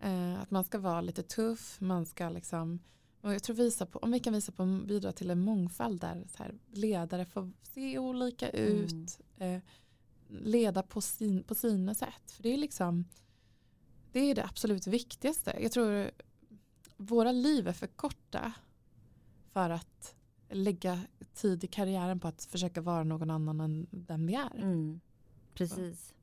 Eh, 0.01 0.41
att 0.41 0.51
man 0.51 0.65
ska 0.65 0.79
vara 0.79 1.01
lite 1.01 1.23
tuff. 1.23 1.81
Man 1.81 2.07
ska 2.07 2.29
liksom 2.29 2.79
och 3.23 3.35
jag 3.35 3.43
tror 3.43 3.57
visa 3.57 3.87
på, 3.87 3.99
om 3.99 4.13
vi 4.13 4.21
kan 4.21 4.33
visa 4.33 4.53
på 4.53 4.67
bidra 4.67 5.13
till 5.13 5.31
en 5.31 5.41
mångfald 5.41 6.01
där 6.01 6.25
så 6.37 6.43
här, 6.43 6.55
ledare 6.73 7.25
får 7.25 7.53
se 7.63 7.99
olika 7.99 8.51
ut. 8.51 9.21
Eh, 9.39 9.59
leda 10.41 10.83
på, 10.83 11.01
sin, 11.01 11.43
på 11.43 11.55
sina 11.55 11.95
sätt. 11.95 12.31
För 12.31 12.43
det 12.43 12.49
är 12.49 12.57
liksom 12.57 13.05
det 14.13 14.21
är 14.21 14.35
det 14.35 14.45
absolut 14.45 14.87
viktigaste. 14.87 15.57
Jag 15.61 15.73
tror 15.73 16.11
våra 16.97 17.33
liv 17.33 17.69
är 17.69 17.73
för 17.73 17.87
korta 17.87 18.53
för 19.53 19.71
att 19.71 20.15
lägga 20.49 21.01
tid 21.35 21.65
i 21.65 21.67
karriären 21.67 22.21
på 22.21 22.29
att 22.29 22.45
försöka 22.45 22.81
vara 22.81 23.05
någon 23.05 23.31
annan 23.31 23.61
än 23.61 23.87
den 23.91 24.27
vi 24.27 24.35
är. 24.35 24.57
Mm. 24.57 25.01
Precis. 25.55 26.15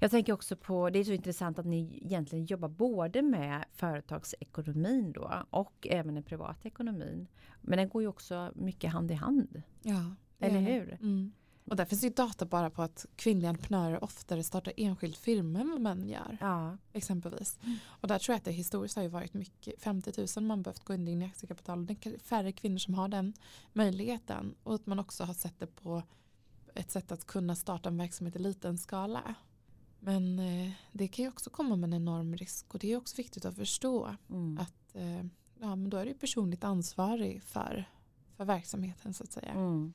Jag 0.00 0.10
tänker 0.10 0.32
också 0.32 0.56
på, 0.56 0.90
det 0.90 0.98
är 0.98 1.04
så 1.04 1.12
intressant 1.12 1.58
att 1.58 1.66
ni 1.66 2.00
egentligen 2.04 2.44
jobbar 2.44 2.68
både 2.68 3.22
med 3.22 3.64
företagsekonomin 3.72 5.12
då 5.12 5.44
och 5.50 5.86
även 5.90 6.14
den 6.14 6.24
privata 6.24 6.68
ekonomin. 6.68 7.28
Men 7.60 7.78
den 7.78 7.88
går 7.88 8.02
ju 8.02 8.08
också 8.08 8.52
mycket 8.54 8.92
hand 8.92 9.10
i 9.10 9.14
hand. 9.14 9.62
Ja, 9.82 10.14
Eller 10.38 10.60
hur? 10.60 10.92
Mm. 10.92 11.32
Och 11.64 11.76
där 11.76 11.84
finns 11.84 12.04
ju 12.04 12.10
data 12.10 12.46
bara 12.46 12.70
på 12.70 12.82
att 12.82 13.06
kvinnliga 13.16 13.50
entreprenörer 13.50 14.04
oftare 14.04 14.42
startar 14.42 14.72
enskild 14.76 15.16
firma 15.16 15.60
än 15.60 15.70
vad 15.70 15.80
män 15.80 16.08
gör. 16.08 16.38
Ja. 16.40 16.76
Exempelvis. 16.92 17.58
Och 17.86 18.08
där 18.08 18.18
tror 18.18 18.32
jag 18.32 18.38
att 18.38 18.44
det 18.44 18.52
historiskt 18.52 18.96
har 18.96 19.02
ju 19.02 19.08
varit 19.08 19.34
mycket, 19.34 19.82
50 19.82 20.26
000 20.36 20.44
man 20.46 20.62
behövt 20.62 20.84
gå 20.84 20.94
in 20.94 21.08
i 21.08 21.24
aktiekapital. 21.24 21.86
Det 21.86 22.06
är 22.06 22.18
färre 22.18 22.52
kvinnor 22.52 22.78
som 22.78 22.94
har 22.94 23.08
den 23.08 23.34
möjligheten. 23.72 24.54
Och 24.62 24.74
att 24.74 24.86
man 24.86 24.98
också 24.98 25.24
har 25.24 25.34
sett 25.34 25.58
det 25.58 25.66
på 25.66 26.02
ett 26.74 26.90
sätt 26.90 27.12
att 27.12 27.24
kunna 27.26 27.56
starta 27.56 27.88
en 27.88 27.98
verksamhet 27.98 28.36
i 28.36 28.38
liten 28.38 28.78
skala. 28.78 29.34
Men 30.00 30.38
eh, 30.38 30.72
det 30.92 31.08
kan 31.08 31.22
ju 31.22 31.28
också 31.28 31.50
komma 31.50 31.76
med 31.76 31.88
en 31.88 31.94
enorm 31.94 32.36
risk 32.36 32.74
och 32.74 32.78
det 32.78 32.92
är 32.92 32.96
också 32.96 33.16
viktigt 33.16 33.44
att 33.44 33.56
förstå 33.56 34.16
Mm. 34.30 34.58
att 34.58 34.96
eh, 34.96 35.24
ja, 35.60 35.76
men 35.76 35.90
då 35.90 35.96
är 35.96 36.06
du 36.06 36.14
personligt 36.14 36.64
ansvarig 36.64 37.42
för, 37.42 37.84
för 38.36 38.44
verksamheten 38.44 39.14
så 39.14 39.24
att 39.24 39.32
säga. 39.32 39.52
Mm. 39.52 39.92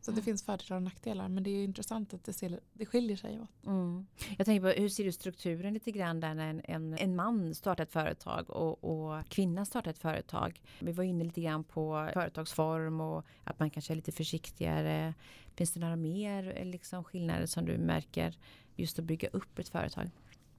Så 0.00 0.10
det 0.10 0.22
finns 0.22 0.42
fördelar 0.42 0.76
och 0.76 0.82
nackdelar 0.82 1.28
men 1.28 1.42
det 1.42 1.50
är 1.50 1.56
ju 1.56 1.64
intressant 1.64 2.14
att 2.14 2.24
det, 2.24 2.32
ser, 2.32 2.60
det 2.72 2.86
skiljer 2.86 3.16
sig 3.16 3.40
åt. 3.40 3.66
Mm. 3.66 4.06
Jag 4.38 4.46
tänker 4.46 4.60
på 4.60 4.80
hur 4.80 4.88
ser 4.88 5.04
du 5.04 5.12
strukturen 5.12 5.74
lite 5.74 5.90
grann 5.90 6.20
där 6.20 6.34
när 6.34 6.50
en, 6.50 6.62
en, 6.64 6.98
en 6.98 7.16
man 7.16 7.54
startar 7.54 7.84
ett 7.84 7.92
företag 7.92 8.50
och, 8.50 8.84
och 8.84 9.28
kvinna 9.28 9.64
startar 9.64 9.90
ett 9.90 9.98
företag. 9.98 10.62
Vi 10.78 10.92
var 10.92 11.04
inne 11.04 11.24
lite 11.24 11.40
grann 11.40 11.64
på 11.64 12.10
företagsform 12.14 13.00
och 13.00 13.24
att 13.44 13.58
man 13.58 13.70
kanske 13.70 13.92
är 13.92 13.96
lite 13.96 14.12
försiktigare. 14.12 15.14
Finns 15.54 15.72
det 15.72 15.80
några 15.80 15.96
mer 15.96 16.64
liksom, 16.64 17.04
skillnader 17.04 17.46
som 17.46 17.64
du 17.64 17.78
märker 17.78 18.38
just 18.76 18.98
att 18.98 19.04
bygga 19.04 19.28
upp 19.28 19.58
ett 19.58 19.68
företag? 19.68 20.10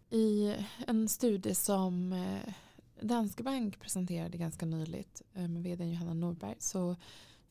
I 0.10 0.56
en 0.88 1.10
studie 1.10 1.56
som 1.56 2.13
eh, 2.13 2.54
Danske 3.01 3.43
Bank 3.43 3.80
presenterade 3.80 4.38
ganska 4.38 4.65
nyligt 4.65 5.21
eh, 5.34 5.47
med 5.47 5.63
vd 5.63 5.86
Johanna 5.86 6.13
Norberg 6.13 6.56
så 6.60 6.95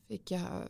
fick 0.07 0.31
jag 0.31 0.67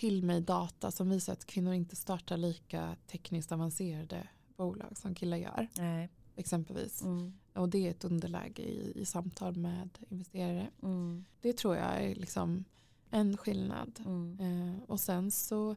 till 0.00 0.22
mig 0.22 0.40
data 0.40 0.90
som 0.90 1.10
visar 1.10 1.32
att 1.32 1.44
kvinnor 1.44 1.72
inte 1.72 1.96
startar 1.96 2.36
lika 2.36 2.96
tekniskt 3.06 3.52
avancerade 3.52 4.28
bolag 4.56 4.98
som 4.98 5.14
killar 5.14 5.36
gör 5.36 5.68
Nej. 5.78 6.08
exempelvis. 6.36 7.02
Mm. 7.02 7.32
Och 7.54 7.68
det 7.68 7.86
är 7.86 7.90
ett 7.90 8.04
underläge 8.04 8.62
i, 8.62 8.92
i 8.94 9.04
samtal 9.04 9.56
med 9.56 9.88
investerare. 10.08 10.70
Mm. 10.82 11.24
Det 11.40 11.52
tror 11.52 11.76
jag 11.76 12.02
är 12.02 12.14
liksom 12.14 12.64
en 13.10 13.36
skillnad. 13.36 14.00
Mm. 14.06 14.40
Eh, 14.40 14.82
och 14.82 15.00
sen 15.00 15.30
så 15.30 15.76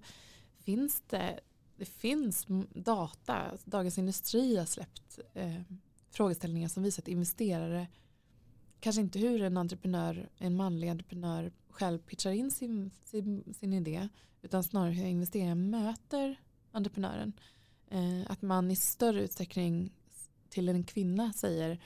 finns 0.58 1.04
det, 1.10 1.40
det 1.76 1.86
finns 1.86 2.46
data, 2.74 3.58
Dagens 3.66 3.98
Industri 3.98 4.58
har 4.58 4.66
släppt 4.66 5.20
eh, 5.34 5.62
frågeställningar 6.10 6.68
som 6.68 6.84
visar 6.84 7.02
att 7.02 7.08
investerare 7.08 7.88
kanske 8.80 9.02
inte 9.02 9.20
hur 9.20 9.42
en 9.42 9.58
entreprenör, 9.58 10.30
en 10.38 10.56
manlig 10.56 10.90
entreprenör 10.90 11.52
själv 11.74 12.00
pitchar 12.00 12.32
in 12.32 12.52
sin, 12.52 12.92
sin, 13.04 13.54
sin 13.60 13.74
idé 13.74 14.10
utan 14.42 14.64
snarare 14.64 14.92
hur 14.92 15.06
investeraren 15.06 15.70
möter 15.70 16.40
entreprenören. 16.72 17.34
Eh, 17.90 18.32
att 18.32 18.42
man 18.42 18.72
i 18.72 18.76
större 18.76 19.24
utsträckning 19.24 19.92
till 20.50 20.70
en 20.70 20.84
kvinna 20.84 21.34
säger 21.34 21.80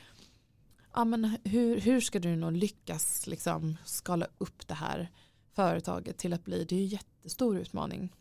ja, 0.93 1.05
men 1.05 1.37
hur, 1.43 1.81
hur 1.81 2.01
ska 2.01 2.19
du 2.19 2.35
nog 2.35 2.51
lyckas 2.51 3.27
liksom 3.27 3.77
skala 3.85 4.27
upp 4.37 4.67
det 4.67 4.73
här 4.73 5.11
företaget 5.53 6.17
till 6.17 6.33
att 6.33 6.45
bli, 6.45 6.63
det 6.63 6.75
är 6.75 6.79
ju 6.79 6.83
en 6.83 6.89
jättestor 6.89 7.57
utmaning. 7.57 8.13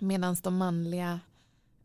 Medan 0.00 0.36
de 0.42 0.56
manliga 0.56 1.20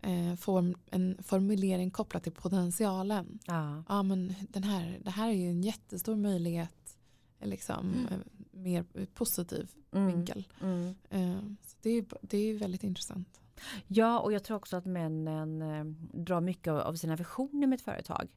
eh, 0.02 0.36
får 0.36 0.76
en 0.92 1.24
formulering 1.24 1.92
kopplat 1.92 2.24
till 2.24 2.32
potentialen. 2.32 3.40
Ja. 3.46 3.84
Ja 3.88 4.04
men 4.04 4.36
den 4.50 4.64
här, 4.64 5.00
det 5.04 5.12
här 5.12 5.30
är 5.30 5.34
ju 5.34 5.50
en 5.50 5.64
jättestor 5.64 6.16
möjlighet, 6.16 6.98
liksom, 7.42 7.94
Mm. 8.10 8.24
Eh, 8.60 8.64
mer 8.64 9.06
positiv 9.14 9.70
Mm. 9.92 10.08
vinkel. 10.08 10.48
Mm. 10.62 10.96
Eh, 11.10 11.40
så 11.62 11.78
det, 11.82 11.90
är, 11.90 12.06
det 12.22 12.38
är 12.38 12.54
väldigt 12.54 12.84
intressant. 12.84 13.42
Ja, 13.88 14.20
och 14.20 14.34
jag 14.34 14.44
tror 14.44 14.58
också 14.58 14.78
att 14.78 14.86
männen 14.86 15.62
eh, 15.62 15.86
drar 16.20 16.42
mycket 16.42 16.74
av, 16.74 16.96
sina 16.96 17.16
visioner 17.16 17.68
med 17.68 17.76
ett 17.76 17.82
företag. 17.82 18.28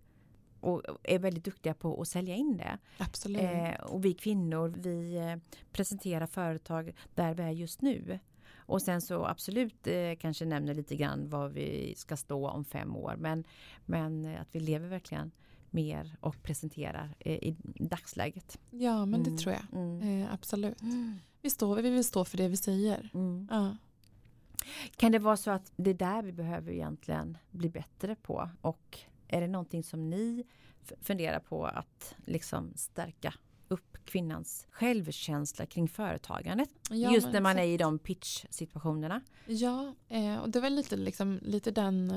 Och 0.61 0.83
är 1.03 1.19
väldigt 1.19 1.45
duktiga 1.45 1.75
på 1.75 2.01
att 2.01 2.09
sälja 2.09 2.35
in 2.35 2.57
det. 2.57 2.79
Absolut. 2.99 3.43
Eh, 3.43 3.75
och 3.75 4.05
vi 4.05 4.15
kvinnor, 4.15 4.75
vi 4.77 5.17
eh, 5.17 5.37
presenterar 5.73 6.27
företag 6.27 6.93
där 7.15 7.35
vi 7.35 7.43
är 7.43 7.51
just 7.51 7.83
nu. 7.83 8.19
Och 8.57 8.83
sen 8.83 9.01
så 9.01 9.27
absolut 9.27 9.87
eh, 9.87 10.15
kanske 10.19 10.45
nämner 10.45 10.75
lite 10.75 10.97
grann 10.97 11.29
var 11.29 11.49
vi 11.49 11.95
ska 11.97 12.17
stå 12.17 12.49
om 12.49 12.65
fem 12.65 12.97
år. 12.97 13.15
Men, 13.19 13.45
men 13.87 14.25
eh, 14.25 14.41
att 14.41 14.49
vi 14.55 14.61
lever 14.61 14.89
verkligen 14.89 15.31
mer 15.73 16.17
och 16.21 16.43
presenterar 16.43 17.15
eh, 17.19 17.33
i 17.35 17.57
dagsläget. 17.65 18.59
ja 18.71 19.07
men 19.07 19.21
Mm. 19.21 19.33
det 19.37 19.43
tror 19.43 19.55
jag. 19.55 19.81
Mm. 19.81 20.23
Eh, 20.23 20.33
absolut. 20.35 20.83
Mm. 20.83 21.19
Vi, 21.43 21.51
står, 21.51 21.77
vi 21.77 21.91
vill 21.91 22.05
stå 22.05 22.25
för 22.25 22.37
det 22.39 22.49
vi 22.49 22.57
säger. 22.57 23.11
Mm. 23.15 23.49
Ja. 23.51 23.77
Kan 24.97 25.13
det 25.13 25.19
vara 25.19 25.37
så 25.37 25.51
att 25.51 25.73
det 25.77 25.91
är 25.91 25.95
där 25.95 26.23
vi 26.23 26.33
behöver 26.33 26.73
egentligen 26.73 27.39
bli 27.51 27.69
bättre 27.69 28.15
på? 28.15 28.51
Och 28.61 28.99
är 29.29 29.41
det 29.41 29.47
någonting 29.49 29.83
som 29.83 30.11
ni 30.11 30.45
funderar 31.01 31.39
på 31.41 31.67
att 31.67 32.15
liksom 32.27 32.73
stärka 32.77 33.35
upp 33.69 33.97
kvinnans 34.05 34.67
självkänsla 34.71 35.67
kring 35.67 35.89
företagandet? 35.89 36.69
Ja, 36.91 37.15
Just 37.15 37.33
när 37.33 37.41
man 37.41 37.59
är 37.59 37.63
exakt. 37.63 37.69
i 37.69 37.77
de 37.77 37.99
pitch-situationerna. 37.99 39.21
Ja, 39.47 39.95
eh, 40.09 40.37
och 40.37 40.51
det 40.51 40.61
var 40.61 40.71
lite, 40.71 40.97
liksom, 40.97 41.39
lite 41.43 41.71
den 41.71 42.13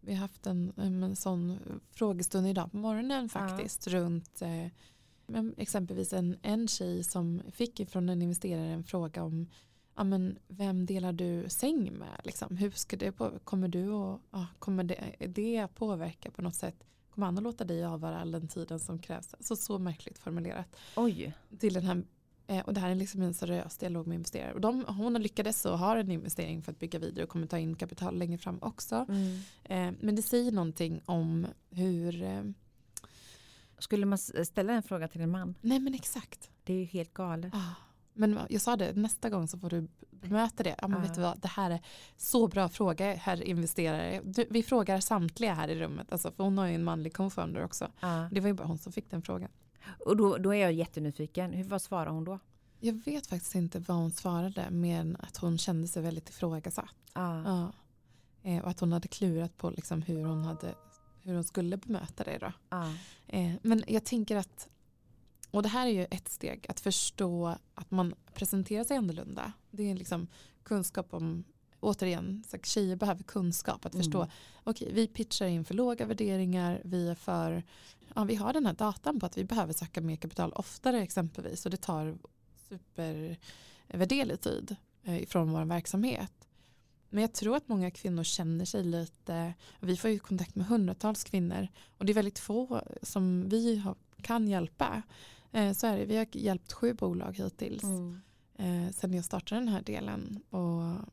vi 0.00 0.12
har 0.12 0.20
haft 0.20 0.46
en, 0.46 0.72
en 0.76 1.16
sån 1.16 1.58
frågestund 1.92 2.46
idag 2.46 2.70
på 2.70 2.76
morgonen 2.76 3.28
faktiskt 3.28 3.86
runt 3.86 4.42
eh, 4.42 4.66
men 5.30 5.54
exempelvis 5.56 6.12
en, 6.12 6.36
en 6.42 6.68
tjej 6.68 7.04
som 7.04 7.42
fick 7.52 7.90
från 7.90 8.08
en 8.08 8.22
investerare 8.22 8.66
en 8.66 8.84
fråga 8.84 9.22
om 9.22 9.46
ja, 9.96 10.04
men 10.04 10.38
vem 10.48 10.86
delar 10.86 11.12
du 11.12 11.48
säng 11.48 11.92
med? 11.92 12.20
Liksom? 12.24 12.56
Hur 12.56 12.70
ska 12.70 12.96
det 12.96 13.12
på, 13.12 13.30
kommer 13.44 13.68
du 13.68 13.92
att, 13.92 14.20
ja, 14.30 14.46
kommer 14.58 14.84
det, 14.84 15.14
det 15.18 15.68
påverka 15.74 16.30
på 16.30 16.42
något 16.42 16.54
sätt? 16.54 16.84
Kommer 17.10 17.26
han 17.26 17.38
att 17.38 17.44
låta 17.44 17.64
dig 17.64 17.84
avvara 17.84 18.20
all 18.20 18.32
den 18.32 18.48
tiden 18.48 18.80
som 18.80 18.98
krävs? 18.98 19.34
Så, 19.40 19.56
så 19.56 19.78
märkligt 19.78 20.18
formulerat 20.18 20.76
Oj. 20.96 21.32
till 21.58 21.74
den 21.74 21.82
här 21.82 22.02
eh, 22.50 22.60
och 22.60 22.74
det 22.74 22.80
här 22.80 22.90
är 22.90 22.94
liksom 22.94 23.22
en 23.22 23.34
seriös 23.34 23.78
dialog 23.78 24.06
med 24.06 24.14
investerare. 24.14 24.52
Och 24.54 24.60
de, 24.60 24.84
hon 24.88 25.14
har 25.14 25.20
lyckades 25.20 25.64
och 25.64 25.78
har 25.78 25.96
en 25.96 26.10
investering 26.10 26.62
för 26.62 26.72
att 26.72 26.78
bygga 26.78 26.98
vidare 26.98 27.24
och 27.24 27.30
kommer 27.30 27.46
ta 27.46 27.58
in 27.58 27.74
kapital 27.76 28.18
längre 28.18 28.38
fram 28.38 28.58
också. 28.62 29.06
Mm. 29.08 29.38
Eh, 29.64 30.00
men 30.00 30.16
det 30.16 30.22
säger 30.22 30.52
någonting 30.52 31.02
om 31.06 31.46
hur, 31.70 32.22
eh, 32.22 32.42
Skulle 33.78 34.06
man 34.06 34.18
ställa 34.18 34.72
en 34.72 34.82
fråga 34.82 35.08
till 35.08 35.20
en 35.20 35.30
man? 35.30 35.54
nej 35.60 35.78
men 35.78 35.94
exakt. 35.94 36.50
Det 36.64 36.72
är 36.72 36.78
ju 36.78 36.84
helt 36.84 37.14
galet. 37.14 37.54
Ah. 37.54 37.74
Men 38.14 38.38
jag 38.48 38.60
sa 38.60 38.76
det, 38.76 38.96
nästa 38.96 39.30
gång 39.30 39.48
så 39.48 39.58
får 39.58 39.70
du 39.70 39.88
bemöta 40.10 40.62
det. 40.62 40.74
Ja, 40.82 40.88
men 40.88 40.98
Ah. 40.98 41.02
vet 41.02 41.14
du 41.14 41.20
vad, 41.20 41.40
det 41.40 41.48
här 41.48 41.70
är 41.70 41.80
så 42.16 42.48
bra 42.48 42.68
fråga 42.68 43.14
herr 43.14 43.42
investerare. 43.42 44.20
Du, 44.24 44.46
vi 44.50 44.62
frågar 44.62 45.00
samtliga 45.00 45.54
här 45.54 45.68
i 45.68 45.80
rummet, 45.80 46.12
alltså, 46.12 46.30
för 46.32 46.44
hon 46.44 46.58
har 46.58 46.66
ju 46.66 46.74
en 46.74 46.84
manlig 46.84 47.12
co-founder 47.16 47.64
också. 47.64 47.88
Ja. 48.00 48.28
Det 48.32 48.40
var 48.40 48.48
ju 48.48 48.54
bara 48.54 48.66
hon 48.68 48.78
som 48.78 48.92
fick 48.92 49.10
den 49.10 49.22
frågan. 49.22 49.50
Och 50.06 50.16
då, 50.16 50.38
då 50.38 50.54
är 50.54 50.58
jag 50.58 50.72
jättenyfiken. 50.72 51.52
Hur, 51.52 51.64
vad 51.64 51.82
svarar 51.82 52.10
hon 52.10 52.24
då? 52.24 52.38
Jag 52.80 52.92
vet 52.92 53.26
faktiskt 53.26 53.54
inte 53.54 53.78
vad 53.78 53.96
hon 53.96 54.10
svarade, 54.10 54.70
mer 54.70 55.00
än 55.00 55.16
att 55.20 55.36
hon 55.36 55.58
kände 55.58 55.88
sig 55.88 56.02
väldigt 56.02 56.28
ifrågasatt. 56.28 56.94
Ja. 57.14 57.42
Ja. 57.44 57.72
Eh, 58.42 58.62
och 58.62 58.70
att 58.70 58.80
hon 58.80 58.92
hade 58.92 59.08
klurat 59.08 59.56
på 59.56 59.70
liksom 59.70 60.02
hur, 60.02 60.24
hon 60.24 60.44
hade, 60.44 60.74
hur 61.22 61.34
de 61.34 61.44
skulle 61.44 61.76
bemöta 61.76 62.24
det 62.24 62.38
då. 62.38 62.52
Ja. 62.68 62.92
Eh, 63.26 63.52
men 63.62 63.84
jag 63.86 64.04
tänker 64.04 64.36
att, 64.36 64.68
och 65.50 65.62
det 65.62 65.68
här 65.68 65.86
är 65.86 65.90
ju 65.90 66.06
ett 66.10 66.28
steg, 66.28 66.66
att 66.68 66.80
förstå 66.80 67.56
att 67.74 67.90
man 67.90 68.14
presenterar 68.34 68.84
sig 68.84 68.96
annorlunda. 68.96 69.52
Det 69.70 69.90
är 69.90 69.94
liksom 69.94 70.26
kunskap 70.62 71.14
om, 71.14 71.44
återigen, 71.80 72.44
så 72.48 72.56
tjejer 72.62 72.96
behöver 72.96 73.22
kunskap 73.22 73.86
att 73.86 73.94
förstå, 73.94 74.18
Mm. 74.18 74.30
okej 74.64 74.92
vi 74.92 75.06
pitchar 75.06 75.46
in 75.46 75.64
för 75.64 75.74
låga 75.74 76.06
värderingar, 76.06 76.80
vi 76.84 77.08
är 77.08 77.14
för, 77.14 77.62
ja 78.14 78.24
vi 78.24 78.34
har 78.34 78.52
den 78.52 78.66
här 78.66 78.72
datan 78.74 79.20
på 79.20 79.26
att 79.26 79.38
vi 79.38 79.44
behöver 79.44 79.72
söka 79.72 80.00
mer 80.00 80.16
kapital 80.16 80.52
oftare 80.52 81.02
exempelvis 81.02 81.64
och 81.64 81.70
det 81.70 81.76
tar 81.76 82.18
supervärderlig 82.68 84.40
tid 84.40 84.76
eh, 85.02 85.22
ifrån 85.22 85.52
vår 85.52 85.64
verksamhet. 85.64 86.32
Men 87.12 87.22
jag 87.22 87.32
tror 87.32 87.56
att 87.56 87.68
många 87.68 87.90
kvinnor 87.90 88.24
känner 88.24 88.64
sig 88.64 88.84
lite, 88.84 89.54
vi 89.80 89.96
får 89.96 90.10
ju 90.10 90.18
kontakt 90.18 90.54
med 90.54 90.66
hundratals 90.66 91.24
kvinnor 91.24 91.68
och 91.98 92.04
det 92.04 92.12
är 92.12 92.14
väldigt 92.14 92.38
få 92.38 92.82
som 93.02 93.48
vi 93.48 93.82
kan 94.22 94.48
hjälpa. 94.48 95.02
Eh, 95.52 95.72
så 95.72 95.86
är 95.86 95.98
det, 95.98 96.04
vi 96.04 96.16
har 96.16 96.26
hjälpt 96.36 96.72
sju 96.72 96.94
bolag 96.94 97.32
hittills 97.36 97.82
Mm. 97.82 98.20
eh, 98.58 98.92
sen 98.92 99.14
jag 99.14 99.24
startade 99.24 99.60
den 99.60 99.68
här 99.68 99.82
delen. 99.82 100.42
Och 100.50 101.08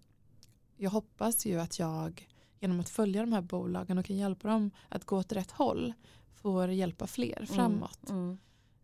jag 0.78 0.90
hoppas 0.92 1.46
ju 1.46 1.60
att 1.60 1.80
jag 1.80 2.28
genom 2.60 2.80
att 2.80 2.90
följa 2.90 3.22
de 3.22 3.34
här 3.34 3.42
bolagen 3.42 3.98
och 3.98 4.06
kan 4.06 4.18
hjälpa 4.18 4.48
dem 4.48 4.72
att 4.90 5.06
gå 5.06 5.18
åt 5.18 5.32
rätt 5.32 5.52
håll 5.52 5.94
får 6.34 6.70
hjälpa 6.70 7.08
fler 7.08 7.46
framåt. 7.46 8.10
Mm. 8.10 8.38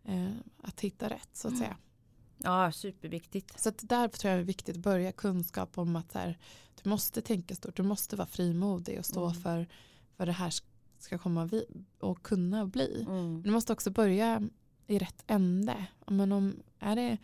Eh, 0.04 0.32
att 0.62 0.82
hitta 0.82 1.10
rätt 1.10 1.30
så 1.34 1.48
att 1.48 1.58
säga. 1.58 1.78
Ja, 2.38 2.72
superviktigt. 2.72 3.60
Så 3.60 3.72
där 3.82 4.08
tror 4.08 4.32
jag 4.32 4.40
det 4.40 4.44
är 4.44 4.46
viktigt 4.46 4.76
att 4.76 4.84
börja 4.84 5.12
kunskap 5.12 5.78
om 5.78 5.96
att 5.96 6.14
här, 6.14 6.38
du 6.84 6.90
måste 6.90 7.22
tänka 7.22 7.56
stort, 7.56 7.76
du 7.76 7.84
måste 7.84 8.16
vara 8.16 8.28
frimodig 8.28 9.00
och 9.00 9.06
stå 9.06 9.24
Mm. 9.24 9.42
för 9.42 9.68
vad 10.18 10.28
det 10.28 10.32
här 10.32 10.54
ska 11.00 11.18
komma 11.18 11.50
och 12.00 12.24
kunna 12.24 12.66
bli. 12.66 13.06
Mm. 13.10 13.34
Men 13.34 13.42
du 13.42 13.52
måste 13.52 13.74
också 13.74 13.92
börja 13.92 14.42
i 14.88 15.00
rätt 15.00 15.24
ände. 15.28 15.86
Men 16.08 16.32
om, 16.32 16.56
är 16.80 16.96
det 16.96 17.18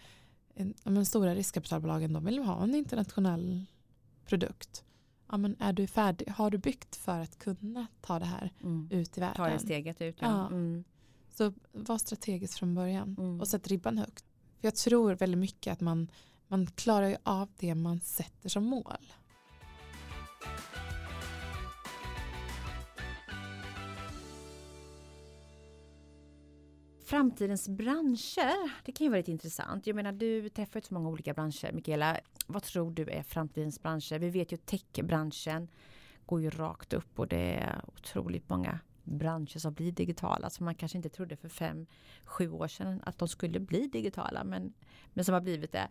men 0.83 1.05
stora 1.05 1.35
riskkapitalbolagen 1.35 2.13
de 2.13 2.25
vill 2.25 2.39
ha 2.39 2.63
en 2.63 2.75
internationell 2.75 3.65
produkt. 4.29 4.83
Ja, 5.31 5.37
men 5.37 5.55
är 5.59 5.73
du 5.73 5.87
färdig, 5.87 6.27
har 6.29 6.49
du 6.51 6.57
byggt 6.57 6.95
för 6.95 7.19
att 7.19 7.39
kunna 7.39 7.87
ta 8.01 8.19
det 8.19 8.25
här 8.25 8.51
Mm. 8.63 8.87
ut 8.91 9.17
i 9.17 9.19
världen? 9.21 9.35
Ta 9.35 9.49
det 9.49 9.59
steget 9.59 10.01
ut. 10.01 10.17
Ja. 10.19 10.27
Ja. 10.27 10.47
Mm. 10.47 10.83
Så 11.29 11.53
var 11.71 11.97
strategisk 11.97 12.59
från 12.59 12.75
början 12.75 13.15
Mm. 13.19 13.41
och 13.41 13.47
sätt 13.47 13.67
ribban 13.67 13.97
högt. 13.97 14.25
För 14.59 14.67
jag 14.67 14.75
tror 14.75 15.13
väldigt 15.15 15.39
mycket 15.39 15.73
att 15.73 15.81
man, 15.81 16.11
man 16.47 16.67
klarar 16.67 17.07
ju 17.07 17.17
av 17.23 17.49
det 17.59 17.75
man 17.75 17.99
sätter 18.01 18.49
som 18.49 18.63
mål. 18.63 19.13
Framtidens 27.09 27.69
branscher, 27.69 28.83
det 28.85 28.91
kan 28.91 29.05
ju 29.05 29.09
vara 29.09 29.17
lite 29.17 29.31
intressant. 29.31 29.87
Jag 29.87 29.95
menar 29.95 30.11
du 30.11 30.49
träffar 30.49 30.79
ju 30.79 30.83
så 30.83 30.93
många 30.93 31.09
olika 31.09 31.33
branscher 31.33 31.71
Mikaela. 31.71 32.19
Vad 32.47 32.63
tror 32.63 32.91
du 32.91 33.09
är 33.09 33.23
framtidens 33.23 33.81
branscher? 33.81 34.19
Vi 34.19 34.29
vet 34.29 34.51
ju 34.51 34.57
techbranschen 34.57 35.67
går 36.25 36.41
ju 36.41 36.49
rakt 36.49 36.93
upp 36.93 37.19
och 37.19 37.27
det 37.27 37.53
är 37.53 37.81
otroligt 37.87 38.49
många 38.49 38.79
branscher 39.03 39.59
som 39.59 39.73
blir 39.73 39.91
digitala 39.91 40.49
som 40.49 40.65
man 40.65 40.75
kanske 40.75 40.97
inte 40.97 41.09
trodde 41.09 41.35
för 41.35 41.49
fem, 41.49 41.85
sju 42.23 42.51
år 42.51 42.67
sedan 42.67 43.01
att 43.03 43.17
de 43.17 43.27
skulle 43.27 43.59
bli 43.59 43.87
digitala 43.87 44.43
men, 44.43 44.73
men 45.13 45.25
som 45.25 45.33
har 45.33 45.41
blivit 45.41 45.71
det. 45.71 45.87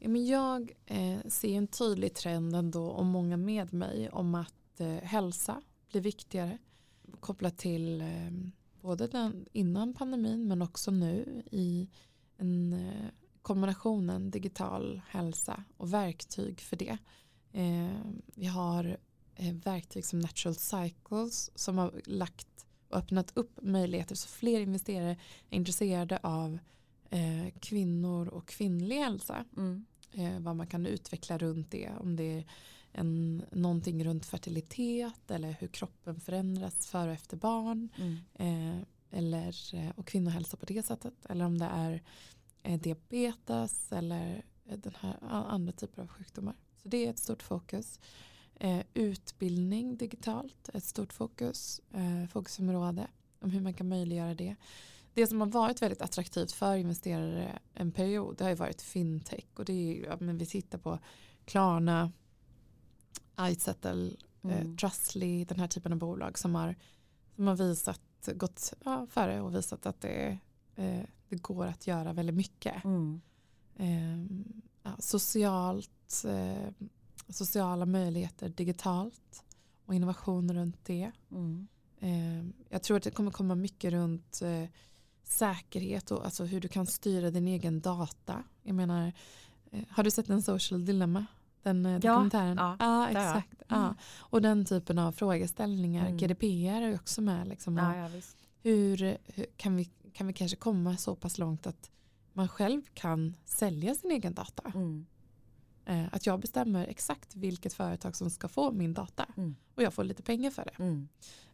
Men 0.00 0.26
jag 0.26 0.72
eh, 0.86 1.18
ser 1.26 1.56
en 1.56 1.66
tydlig 1.66 2.14
trend 2.14 2.56
ändå 2.56 2.86
och 2.86 3.06
många 3.06 3.36
med 3.36 3.72
mig 3.72 4.08
om 4.10 4.34
att 4.34 4.80
eh, 4.80 4.94
hälsa 4.94 5.62
blir 5.90 6.00
viktigare 6.00 6.58
kopplat 7.20 7.58
till 7.58 8.00
eh, 8.00 8.52
både 8.82 9.06
den 9.06 9.46
innan 9.52 9.94
pandemin 9.94 10.48
men 10.48 10.62
också 10.62 10.90
nu 10.90 11.42
i 11.50 11.88
en 12.36 12.72
eh, 12.72 13.08
kombinationen 13.42 14.30
digital 14.30 15.02
hälsa 15.08 15.64
och 15.76 15.92
verktyg 15.92 16.60
för 16.60 16.76
det. 16.76 16.98
Eh, 17.52 18.00
vi 18.34 18.46
har 18.46 18.96
eh, 19.34 19.54
verktyg 19.54 20.04
som 20.04 20.18
Natural 20.18 20.54
Cycles 20.54 21.50
som 21.54 21.78
har 21.78 22.00
lagt 22.04 22.66
och 22.88 22.98
öppnat 22.98 23.32
upp 23.36 23.62
möjligheter 23.62 24.14
så 24.14 24.28
fler 24.28 24.60
investerare 24.60 25.16
är 25.50 25.56
intresserade 25.56 26.18
av 26.22 26.58
kvinnor 27.60 28.28
och 28.28 28.48
kvinnlig 28.48 28.96
hälsa 28.96 29.44
Mm. 29.56 29.84
vad 30.44 30.56
man 30.56 30.66
kan 30.66 30.86
utveckla 30.86 31.38
runt 31.38 31.70
det. 31.70 31.90
Om 32.00 32.16
det 32.16 32.38
är 32.38 32.44
en, 32.92 33.42
någonting 33.52 34.04
runt 34.04 34.26
fertilitet 34.26 35.30
eller 35.30 35.56
hur 35.60 35.68
kroppen 35.68 36.20
förändras 36.20 36.86
före 36.86 37.08
och 37.08 37.14
efter 37.14 37.36
barn. 37.36 37.88
Mm. 37.96 38.18
Eh, 38.34 38.82
eller, 39.10 39.74
eh, 39.74 39.90
och 39.96 40.06
kvinnohälsa 40.06 40.56
på 40.56 40.66
det 40.66 40.86
sättet. 40.86 41.26
Eller 41.28 41.44
om 41.44 41.58
det 41.58 41.68
är 41.72 42.02
eh, 42.62 42.80
diabetes 42.80 43.92
eller 43.92 44.44
eh, 44.66 44.78
den 44.78 44.94
här 45.00 45.16
andra 45.22 45.72
typer 45.72 46.02
av 46.02 46.08
sjukdomar. 46.08 46.54
Så 46.82 46.88
det 46.88 47.06
är 47.06 47.10
ett 47.10 47.18
stort 47.18 47.42
fokus. 47.42 48.00
Eh, 48.54 48.82
utbildning 48.94 49.96
digitalt, 49.96 50.68
ett 50.74 50.84
stort 50.84 51.12
fokus, 51.12 51.80
eh, 51.94 52.28
fokusområde 52.28 53.06
om 53.40 53.50
hur 53.50 53.60
man 53.60 53.74
kan 53.74 53.88
möjliggöra 53.88 54.34
det. 54.34 54.56
Det 55.14 55.26
som 55.26 55.40
har 55.40 55.48
varit 55.48 55.82
väldigt 55.82 56.02
attraktivt 56.02 56.52
för 56.52 56.76
investerare 56.76 57.58
en 57.74 57.92
period 57.92 58.36
det 58.36 58.44
har 58.44 58.48
ju 58.50 58.56
varit 58.56 58.82
fintech 58.82 59.46
och 59.54 59.64
det 59.64 59.72
är 59.72 60.04
ja, 60.04 60.16
men 60.20 60.38
vi 60.38 60.46
tittar 60.46 60.78
på 60.78 60.98
Klarna, 61.44 62.12
iSettle, 63.40 64.06
eh, 64.06 64.60
Mm. 64.60 64.76
Trustly, 64.76 65.44
den 65.44 65.60
här 65.60 65.68
typen 65.68 65.92
av 65.92 65.98
bolag 65.98 66.38
som 66.38 66.54
har, 66.54 66.76
som 67.36 67.46
har 67.46 67.56
visat, 67.56 68.00
gått 68.34 68.72
ja, 68.84 69.06
före 69.10 69.40
och 69.40 69.54
visat 69.54 69.86
att 69.86 70.00
det, 70.00 70.38
eh, 70.76 71.02
det 71.28 71.36
går 71.36 71.66
att 71.66 71.86
göra 71.86 72.12
väldigt 72.12 72.36
mycket. 72.36 72.84
Mm. 72.84 73.20
Eh, 73.76 74.46
ja, 74.82 74.96
socialt, 74.98 76.24
eh, 76.26 76.88
sociala 77.28 77.86
möjligheter 77.86 78.48
digitalt 78.48 79.44
och 79.86 79.94
innovation 79.94 80.54
runt 80.54 80.84
det. 80.84 81.12
Mm. 81.30 81.68
Eh, 82.00 82.44
jag 82.68 82.82
tror 82.82 82.96
att 82.96 83.02
det 83.02 83.10
kommer 83.10 83.30
komma 83.30 83.54
mycket 83.54 83.92
runt 83.92 84.42
eh, 84.42 84.64
säkerhet 85.24 86.10
och 86.10 86.24
alltså 86.24 86.44
hur 86.44 86.60
du 86.60 86.68
kan 86.68 86.86
styra 86.86 87.30
din 87.30 87.48
egen 87.48 87.80
data. 87.80 88.44
Jag 88.62 88.74
menar, 88.74 89.12
eh, 89.70 89.84
har 89.90 90.04
du 90.04 90.10
sett 90.10 90.28
en 90.28 90.42
social 90.42 90.84
dilemma? 90.84 91.26
Den 91.62 91.86
eh, 91.86 91.92
Ja, 91.92 91.98
dokumentären? 91.98 92.56
ja, 92.56 92.76
ja 92.78 93.08
exakt. 93.08 93.62
Ja. 93.68 93.94
Och 94.18 94.42
den 94.42 94.64
typen 94.64 94.98
av 94.98 95.12
frågeställningar. 95.12 96.06
Mm. 96.06 96.16
GDPR 96.16 96.82
är 96.82 96.94
också 96.94 97.22
med. 97.22 97.48
Liksom, 97.48 97.76
Ja, 97.76 98.08
hur, 98.62 99.16
hur 99.26 99.46
kan, 99.56 99.76
vi, 99.76 99.90
kan 100.12 100.26
vi 100.26 100.32
kanske 100.32 100.56
komma 100.56 100.96
så 100.96 101.16
pass 101.16 101.38
långt 101.38 101.66
att 101.66 101.90
man 102.32 102.48
själv 102.48 102.82
kan 102.94 103.34
sälja 103.44 103.94
sin 103.94 104.10
egen 104.10 104.34
data? 104.34 104.72
Mm. 104.74 105.06
Eh, 105.84 106.04
att 106.12 106.26
jag 106.26 106.40
bestämmer 106.40 106.86
exakt 106.86 107.34
vilket 107.36 107.72
företag 107.74 108.16
som 108.16 108.30
ska 108.30 108.48
få 108.48 108.72
min 108.72 108.94
data 108.94 109.26
Mm. 109.36 109.56
och 109.74 109.82
jag 109.82 109.94
får 109.94 110.04
lite 110.04 110.22
pengar 110.22 110.50
för 110.50 110.64
det. 110.64 110.82
Mm. 110.82 111.08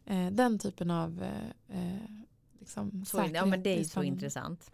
Eh, 0.05 0.31
den 0.33 0.59
typen 0.59 0.91
av 0.91 1.23
eh, 1.23 1.79
eh, 1.93 1.99
liksom 2.59 3.05
Så, 3.05 3.29
ja, 3.33 3.45
men 3.45 3.63
det 3.63 3.69
är 3.69 3.77
ju 3.77 3.83
så 3.85 4.03
intressant. 4.03 4.69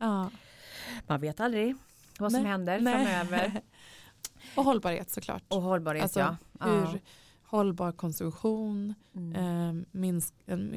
Man 1.07 1.21
vet 1.21 1.39
aldrig 1.39 1.75
vad 2.19 2.31
som 2.31 2.41
Nej, 2.41 2.51
händer 2.51 2.79
nej. 2.79 3.05
framöver. 3.05 3.61
och 4.57 4.63
hållbarhet 4.63 5.09
såklart. 5.09 5.43
Och 5.47 5.61
hållbarhet 5.61 6.03
Alltså, 6.03 6.19
ja. 6.19 6.37
Hur 6.59 7.01
hållbar 7.43 7.91
konsumtion, 7.91 8.93
Mm. 9.13 9.35
eh, 9.79 9.85
minsk, 9.91 10.33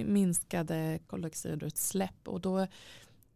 minskade 0.07 0.99
koldioxidutsläpp 1.07 2.29
och 2.29 2.41
då 2.41 2.67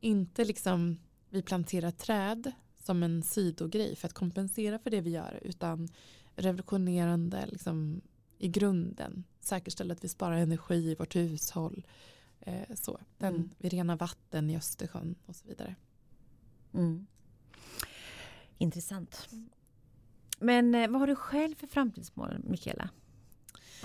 inte 0.01 0.45
liksom 0.45 0.99
vi 1.31 1.43
planterar 1.43 1.91
träd 1.91 2.53
som 2.79 3.03
en 3.03 3.23
sidogrej 3.23 3.97
för 3.97 4.07
att 4.09 4.15
kompensera 4.15 4.79
för 4.79 4.91
det 4.91 5.01
vi 5.01 5.11
gör 5.11 5.41
utan 5.43 5.89
revolutionerande 6.37 7.47
liksom, 7.47 8.01
i 8.39 8.49
grunden 8.49 9.25
säkerställa 9.41 9.93
att 9.95 10.05
vi 10.05 10.09
sparar 10.09 10.37
energi 10.37 10.75
i 10.91 10.95
vårt 10.95 11.17
hushåll 11.17 11.87
eh, 12.41 12.75
så. 12.75 13.01
Den, 13.19 13.35
Mm. 13.35 13.51
vi 13.59 13.69
renar 13.69 13.97
vatten 13.97 14.51
i 14.51 14.57
Östersjön 14.57 15.15
och 15.27 15.37
så 15.37 15.49
vidare. 15.49 15.75
Mm. 16.75 17.07
Intressant. 18.59 19.29
Men 20.43 20.75
eh, 20.75 20.89
vad 20.91 21.01
har 21.01 21.07
du 21.07 21.15
själv 21.17 21.55
för 21.55 21.67
framtidsmål, 21.67 22.41
Mikaela? 22.45 22.91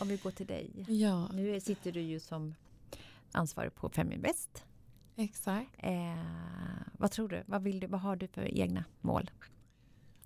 Om 0.02 0.08
vi 0.08 0.18
går 0.18 0.32
till 0.32 0.48
dig. 0.48 0.86
Ja, 0.88 1.28
Nu 1.34 1.60
sitter 1.60 1.92
du 1.92 2.02
ju 2.02 2.20
som 2.20 2.56
ansvarig 3.32 3.76
på 3.76 3.90
Feminvest. 3.90 4.66
exakt. 5.16 5.70
Eh, 5.78 6.24
vad 6.98 7.12
tror 7.12 7.28
du? 7.30 7.44
Vad, 7.46 7.64
vill 7.64 7.80
du? 7.80 7.88
vad 7.88 8.02
har 8.02 8.16
du 8.16 8.28
för 8.28 8.58
egna 8.58 8.84
mål 9.02 9.32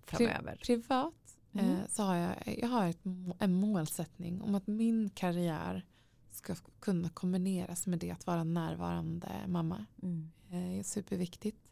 framöver? 0.06 0.60
Privat 0.66 1.14
Mm. 1.54 1.70
eh, 1.72 1.88
så 1.90 2.04
har 2.04 2.16
jag, 2.16 2.36
jag 2.60 2.68
har 2.68 2.88
ett, 2.90 3.00
en 3.40 3.54
målsättning 3.54 4.42
om 4.42 4.56
att 4.56 4.68
min 4.68 5.10
karriär 5.10 5.86
ska 6.32 6.56
kunna 6.80 7.10
kombineras 7.10 7.88
med 7.88 8.00
det 8.00 8.12
att 8.12 8.28
vara 8.28 8.44
närvarande 8.44 9.30
mamma. 9.48 9.86
Mm. 10.04 10.32
Eh, 10.50 10.80
är 10.80 10.84
superviktigt. 10.84 11.72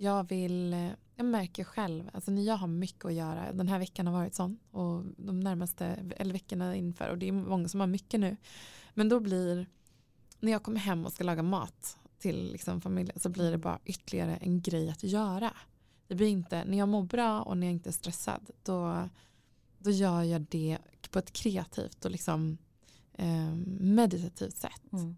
Jag 0.00 0.28
vill, 0.28 0.74
eh, 0.74 0.90
jag 1.16 1.26
märker 1.26 1.64
själv, 1.64 2.10
alltså 2.12 2.30
när 2.30 2.42
jag 2.42 2.56
har 2.56 2.68
mycket 2.68 3.04
att 3.04 3.14
göra, 3.14 3.52
den 3.52 3.68
här 3.68 3.78
veckan 3.78 4.06
har 4.06 4.14
varit 4.14 4.34
sån 4.34 4.58
och 4.70 5.04
de 5.16 5.40
närmaste 5.40 5.86
eller 6.16 6.32
veckorna 6.32 6.76
inför 6.76 7.08
och 7.08 7.18
det 7.18 7.28
är 7.28 7.32
många 7.32 7.68
som 7.68 7.80
har 7.80 7.86
mycket 7.86 8.20
nu. 8.20 8.36
Men 8.94 9.08
då 9.08 9.20
blir 9.20 9.66
när 10.40 10.52
jag 10.52 10.62
kommer 10.62 10.80
hem 10.80 11.06
och 11.06 11.12
ska 11.12 11.24
laga 11.24 11.42
mat 11.42 11.98
till 12.18 12.52
liksom 12.52 12.80
familjen 12.80 13.20
så 13.20 13.28
blir 13.28 13.50
det 13.50 13.58
bara 13.58 13.78
ytterligare 13.84 14.36
en 14.36 14.60
grej 14.60 14.90
att 14.90 15.02
göra. 15.02 15.52
Det 16.06 16.14
blir 16.14 16.28
inte, 16.28 16.64
när 16.64 16.78
jag 16.78 16.88
mår 16.88 17.02
bra 17.02 17.42
och 17.42 17.58
när 17.58 17.66
jag 17.66 17.74
inte 17.74 17.90
är 17.90 17.92
stressad 17.92 18.50
då, 18.62 19.08
då 19.78 19.90
gör 19.90 20.22
jag 20.22 20.40
det 20.42 20.78
på 21.10 21.18
ett 21.18 21.32
kreativt 21.32 22.04
och 22.04 22.10
liksom 22.10 22.58
eh, 23.12 23.54
meditativt 23.80 24.56
sätt. 24.56 24.92
Mm. 24.92 25.16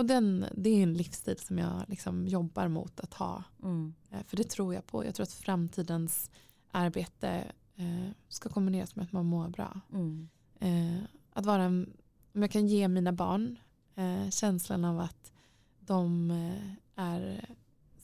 Och 0.00 0.06
den, 0.06 0.46
det 0.56 0.70
är 0.70 0.82
en 0.82 0.94
livsstil 0.94 1.38
som 1.38 1.58
jag 1.58 1.84
liksom 1.88 2.26
jobbar 2.28 2.68
mot 2.68 3.00
att 3.00 3.14
ha. 3.14 3.44
Mm. 3.62 3.94
Eh, 4.10 4.22
för 4.26 4.36
det 4.36 4.48
tror 4.48 4.74
jag 4.74 4.86
på. 4.86 5.04
Jag 5.04 5.14
tror 5.14 5.24
att 5.24 5.32
framtidens 5.32 6.30
arbete 6.70 7.52
eh, 7.76 8.10
ska 8.28 8.48
kombineras 8.48 8.96
med 8.96 9.04
att 9.04 9.12
man 9.12 9.26
mår 9.26 9.48
bra. 9.48 9.80
Mm. 9.92 10.28
Eh, 10.58 11.02
att 11.32 11.46
vara 11.46 11.62
en, 11.62 11.92
om 12.34 12.42
jag 12.42 12.50
kan 12.50 12.66
ge 12.66 12.88
mina 12.88 13.12
barn 13.12 13.56
eh, 13.94 14.30
känslan 14.30 14.84
av 14.84 15.00
att 15.00 15.32
de 15.80 16.30
eh, 16.30 17.02
är 17.04 17.44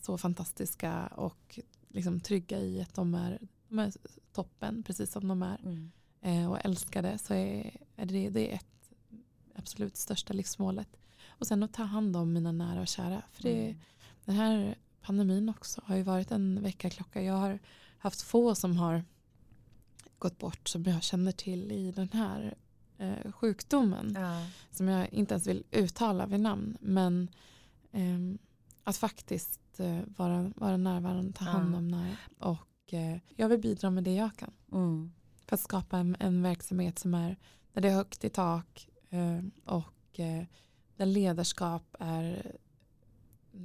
så 0.00 0.18
fantastiska 0.18 1.06
och 1.06 1.60
liksom 1.88 2.20
trygga 2.20 2.58
i 2.58 2.82
att 2.82 2.94
de 2.94 3.14
är, 3.14 3.38
de 3.68 3.78
är 3.78 3.92
toppen 4.32 4.82
precis 4.82 5.12
som 5.12 5.28
de 5.28 5.42
är 5.42 5.60
Mm. 5.64 5.90
eh, 6.20 6.50
och 6.50 6.64
älskade 6.64 7.18
så 7.18 7.34
är, 7.34 7.76
är 7.96 8.06
det, 8.06 8.30
det 8.30 8.52
är 8.52 8.54
ett 8.54 8.90
absolut 9.54 9.96
största 9.96 10.32
livsmålet. 10.32 10.88
Och 11.38 11.46
sen 11.46 11.62
att 11.62 11.72
ta 11.72 11.82
hand 11.82 12.16
om 12.16 12.32
mina 12.32 12.52
nära 12.52 12.80
och 12.80 12.88
kära. 12.88 13.22
För 13.32 13.42
det, 13.42 13.64
Mm. 13.64 13.76
den 14.24 14.34
här 14.34 14.78
pandemin 15.02 15.48
också 15.48 15.80
har 15.84 15.96
ju 15.96 16.02
varit 16.02 16.30
en 16.30 16.62
väckarklocka. 16.62 17.22
Jag 17.22 17.34
har 17.34 17.58
haft 17.98 18.22
få 18.22 18.54
som 18.54 18.76
har 18.76 19.04
gått 20.18 20.38
bort 20.38 20.68
som 20.68 20.82
jag 20.84 21.02
känner 21.02 21.32
till 21.32 21.72
i 21.72 21.92
den 21.92 22.08
här 22.12 22.54
eh, 22.98 23.32
sjukdomen. 23.32 24.12
Ja. 24.18 24.46
Som 24.70 24.88
jag 24.88 25.12
inte 25.12 25.34
ens 25.34 25.46
vill 25.46 25.64
uttala 25.70 26.26
vid 26.26 26.40
namn. 26.40 26.76
Men 26.80 27.28
ehm, 27.92 28.38
att 28.84 28.96
faktiskt 28.96 29.80
eh, 29.80 30.00
vara, 30.16 30.52
vara 30.56 30.76
närvarande, 30.76 31.32
ta 31.32 31.44
hand 31.44 31.74
Ja. 31.74 31.78
om 31.78 31.88
nära. 31.88 32.16
Och 32.38 32.94
eh, 32.94 33.18
jag 33.36 33.48
vill 33.48 33.60
bidra 33.60 33.90
med 33.90 34.04
det 34.04 34.14
jag 34.14 34.36
kan. 34.36 34.50
Mm. 34.72 35.12
För 35.46 35.54
att 35.54 35.60
skapa 35.60 35.98
en, 35.98 36.16
en 36.20 36.42
verksamhet 36.42 36.98
som 36.98 37.14
är 37.14 37.36
där 37.72 37.80
det 37.82 37.88
är 37.88 37.94
högt 37.94 38.24
i 38.24 38.28
tak 38.30 38.88
eh, 39.10 39.40
och 39.64 40.20
eh, 40.20 40.44
där 40.96 41.06
ledarskap 41.06 41.96
är 41.98 42.52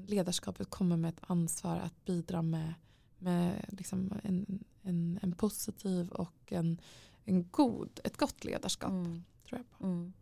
ledarskapet 0.05 0.69
kommer 0.69 0.97
med 0.97 1.09
ett 1.09 1.21
ansvar 1.21 1.77
att 1.77 2.05
bidra 2.05 2.41
med, 2.41 2.73
med 3.19 3.65
liksom 3.69 4.13
en, 4.23 4.63
en, 4.81 5.19
en 5.21 5.31
positiv 5.33 6.09
och 6.09 6.51
en, 6.51 6.81
en 7.25 7.49
god, 7.51 7.99
ett 8.03 8.17
gott 8.17 8.43
ledarskap. 8.43 8.89
Mm. 8.91 9.23
Tror 9.49 9.59
jag 9.59 9.69
på. 9.79 9.85
Mm. 9.85 10.13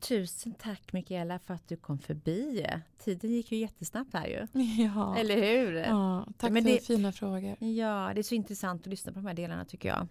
Tusen 0.00 0.54
tack 0.54 0.92
Mikaela 0.92 1.38
för 1.38 1.54
att 1.54 1.68
du 1.68 1.76
kom 1.76 1.98
förbi. 1.98 2.66
Tiden 2.98 3.30
gick 3.30 3.52
ju 3.52 3.58
jättesnabbt 3.58 4.12
här 4.12 4.26
ju. 4.26 4.62
Ja. 4.84 5.16
Eller 5.16 5.36
hur? 5.36 5.72
ja, 5.74 6.26
tack 6.38 6.52
Men 6.52 6.62
för 6.64 6.70
det- 6.70 6.86
fina 6.86 7.12
frågor. 7.12 7.56
Ja, 7.64 8.12
det 8.14 8.20
är 8.20 8.22
så 8.22 8.34
intressant 8.34 8.80
att 8.82 8.86
lyssna 8.86 9.12
på 9.12 9.18
de 9.18 9.26
här 9.26 9.34
delarna 9.34 9.64
tycker 9.64 9.88
jag. 9.88 10.08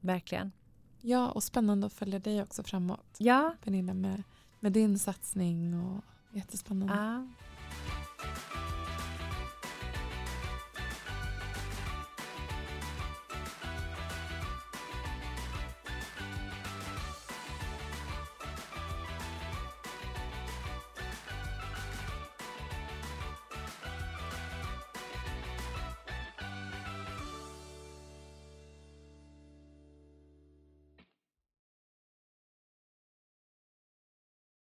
Verkligen. 0.00 0.52
Ja, 1.00 1.30
och 1.30 1.42
spännande 1.42 1.86
att 1.86 1.92
följa 1.92 2.18
dig 2.18 2.42
också 2.42 2.62
framåt. 2.62 3.16
Ja. 3.18 3.56
Pernilla 3.64 3.94
med, 3.94 4.22
med 4.60 4.72
din 4.72 4.98
satsning 4.98 5.74
och 5.74 6.04
jättespännande. 6.36 6.94
ja. 6.94 7.26